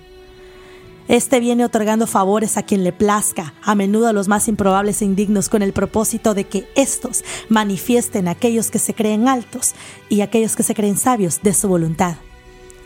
Este 1.08 1.40
viene 1.40 1.64
otorgando 1.64 2.06
favores 2.06 2.58
a 2.58 2.62
quien 2.62 2.84
le 2.84 2.92
plazca, 2.92 3.54
a 3.62 3.74
menudo 3.74 4.08
a 4.08 4.12
los 4.12 4.28
más 4.28 4.46
improbables 4.46 5.00
e 5.00 5.06
indignos, 5.06 5.48
con 5.48 5.62
el 5.62 5.72
propósito 5.72 6.34
de 6.34 6.44
que 6.44 6.68
éstos 6.76 7.24
manifiesten 7.48 8.28
a 8.28 8.32
aquellos 8.32 8.70
que 8.70 8.78
se 8.78 8.92
creen 8.92 9.26
altos 9.26 9.74
y 10.10 10.20
aquellos 10.20 10.54
que 10.54 10.62
se 10.62 10.74
creen 10.74 10.98
sabios 10.98 11.40
de 11.42 11.54
su 11.54 11.66
voluntad. 11.66 12.16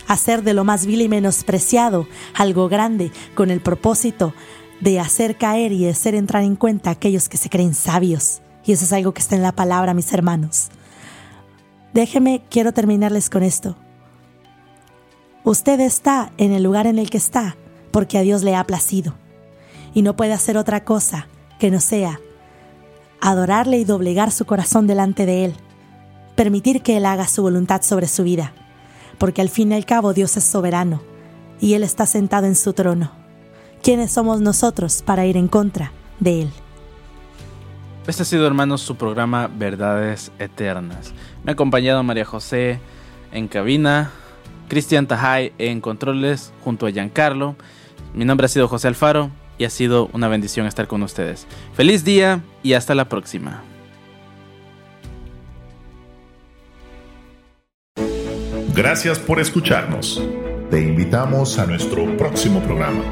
Hacer 0.07 0.41
de 0.41 0.53
lo 0.53 0.63
más 0.63 0.85
vil 0.85 1.01
y 1.01 1.09
menospreciado 1.09 2.07
algo 2.33 2.69
grande, 2.69 3.11
con 3.35 3.51
el 3.51 3.59
propósito 3.59 4.33
de 4.79 5.01
hacer 5.01 5.37
caer 5.37 5.73
y 5.73 5.87
hacer 5.87 6.15
entrar 6.15 6.43
en 6.43 6.55
cuenta 6.55 6.91
a 6.91 6.93
aquellos 6.93 7.27
que 7.27 7.37
se 7.37 7.49
creen 7.49 7.73
sabios. 7.73 8.41
Y 8.63 8.71
eso 8.71 8.85
es 8.85 8.93
algo 8.93 9.13
que 9.13 9.21
está 9.21 9.35
en 9.35 9.41
la 9.41 9.51
palabra, 9.51 9.93
mis 9.93 10.13
hermanos. 10.13 10.69
Déjeme, 11.93 12.41
quiero 12.49 12.71
terminarles 12.71 13.29
con 13.29 13.43
esto. 13.43 13.75
Usted 15.43 15.81
está 15.81 16.31
en 16.37 16.53
el 16.53 16.63
lugar 16.63 16.87
en 16.87 16.99
el 16.99 17.09
que 17.09 17.17
está 17.17 17.57
porque 17.93 18.17
a 18.17 18.21
Dios 18.21 18.43
le 18.43 18.55
ha 18.55 18.63
placido. 18.65 19.13
Y 19.93 20.01
no 20.01 20.17
puede 20.17 20.33
hacer 20.33 20.57
otra 20.57 20.83
cosa 20.83 21.27
que 21.59 21.71
no 21.71 21.79
sea 21.79 22.19
adorarle 23.21 23.77
y 23.77 23.85
doblegar 23.85 24.31
su 24.31 24.43
corazón 24.43 24.85
delante 24.85 25.25
de 25.25 25.45
Él, 25.45 25.53
permitir 26.35 26.81
que 26.81 26.97
Él 26.97 27.05
haga 27.05 27.25
su 27.25 27.41
voluntad 27.41 27.81
sobre 27.81 28.07
su 28.07 28.23
vida, 28.23 28.51
porque 29.17 29.41
al 29.41 29.47
fin 29.47 29.71
y 29.71 29.75
al 29.75 29.85
cabo 29.85 30.13
Dios 30.13 30.35
es 30.35 30.43
soberano 30.43 31.01
y 31.61 31.75
Él 31.75 31.83
está 31.83 32.05
sentado 32.05 32.47
en 32.47 32.55
su 32.55 32.73
trono. 32.73 33.11
¿Quiénes 33.81 34.11
somos 34.11 34.41
nosotros 34.41 35.01
para 35.03 35.25
ir 35.25 35.37
en 35.37 35.47
contra 35.47 35.93
de 36.19 36.41
Él? 36.41 36.51
Este 38.05 38.23
ha 38.23 38.25
sido, 38.25 38.45
hermanos, 38.45 38.81
su 38.81 38.97
programa 38.97 39.47
Verdades 39.47 40.33
Eternas. 40.37 41.13
Me 41.45 41.51
ha 41.51 41.53
acompañado 41.53 42.03
María 42.03 42.25
José 42.25 42.81
en 43.31 43.47
cabina, 43.47 44.11
Cristian 44.67 45.07
Tajay 45.07 45.53
en 45.59 45.79
controles 45.79 46.51
junto 46.65 46.87
a 46.87 46.91
Giancarlo. 46.91 47.55
Mi 48.13 48.25
nombre 48.25 48.45
ha 48.45 48.49
sido 48.49 48.67
José 48.67 48.87
Alfaro 48.87 49.31
y 49.57 49.65
ha 49.65 49.69
sido 49.69 50.09
una 50.13 50.27
bendición 50.27 50.65
estar 50.67 50.87
con 50.87 51.03
ustedes. 51.03 51.47
Feliz 51.73 52.03
día 52.03 52.41
y 52.61 52.73
hasta 52.73 52.95
la 52.95 53.09
próxima. 53.09 53.63
Gracias 58.75 59.19
por 59.19 59.39
escucharnos. 59.39 60.21
Te 60.71 60.81
invitamos 60.81 61.59
a 61.59 61.67
nuestro 61.67 62.17
próximo 62.17 62.59
programa. 62.61 63.03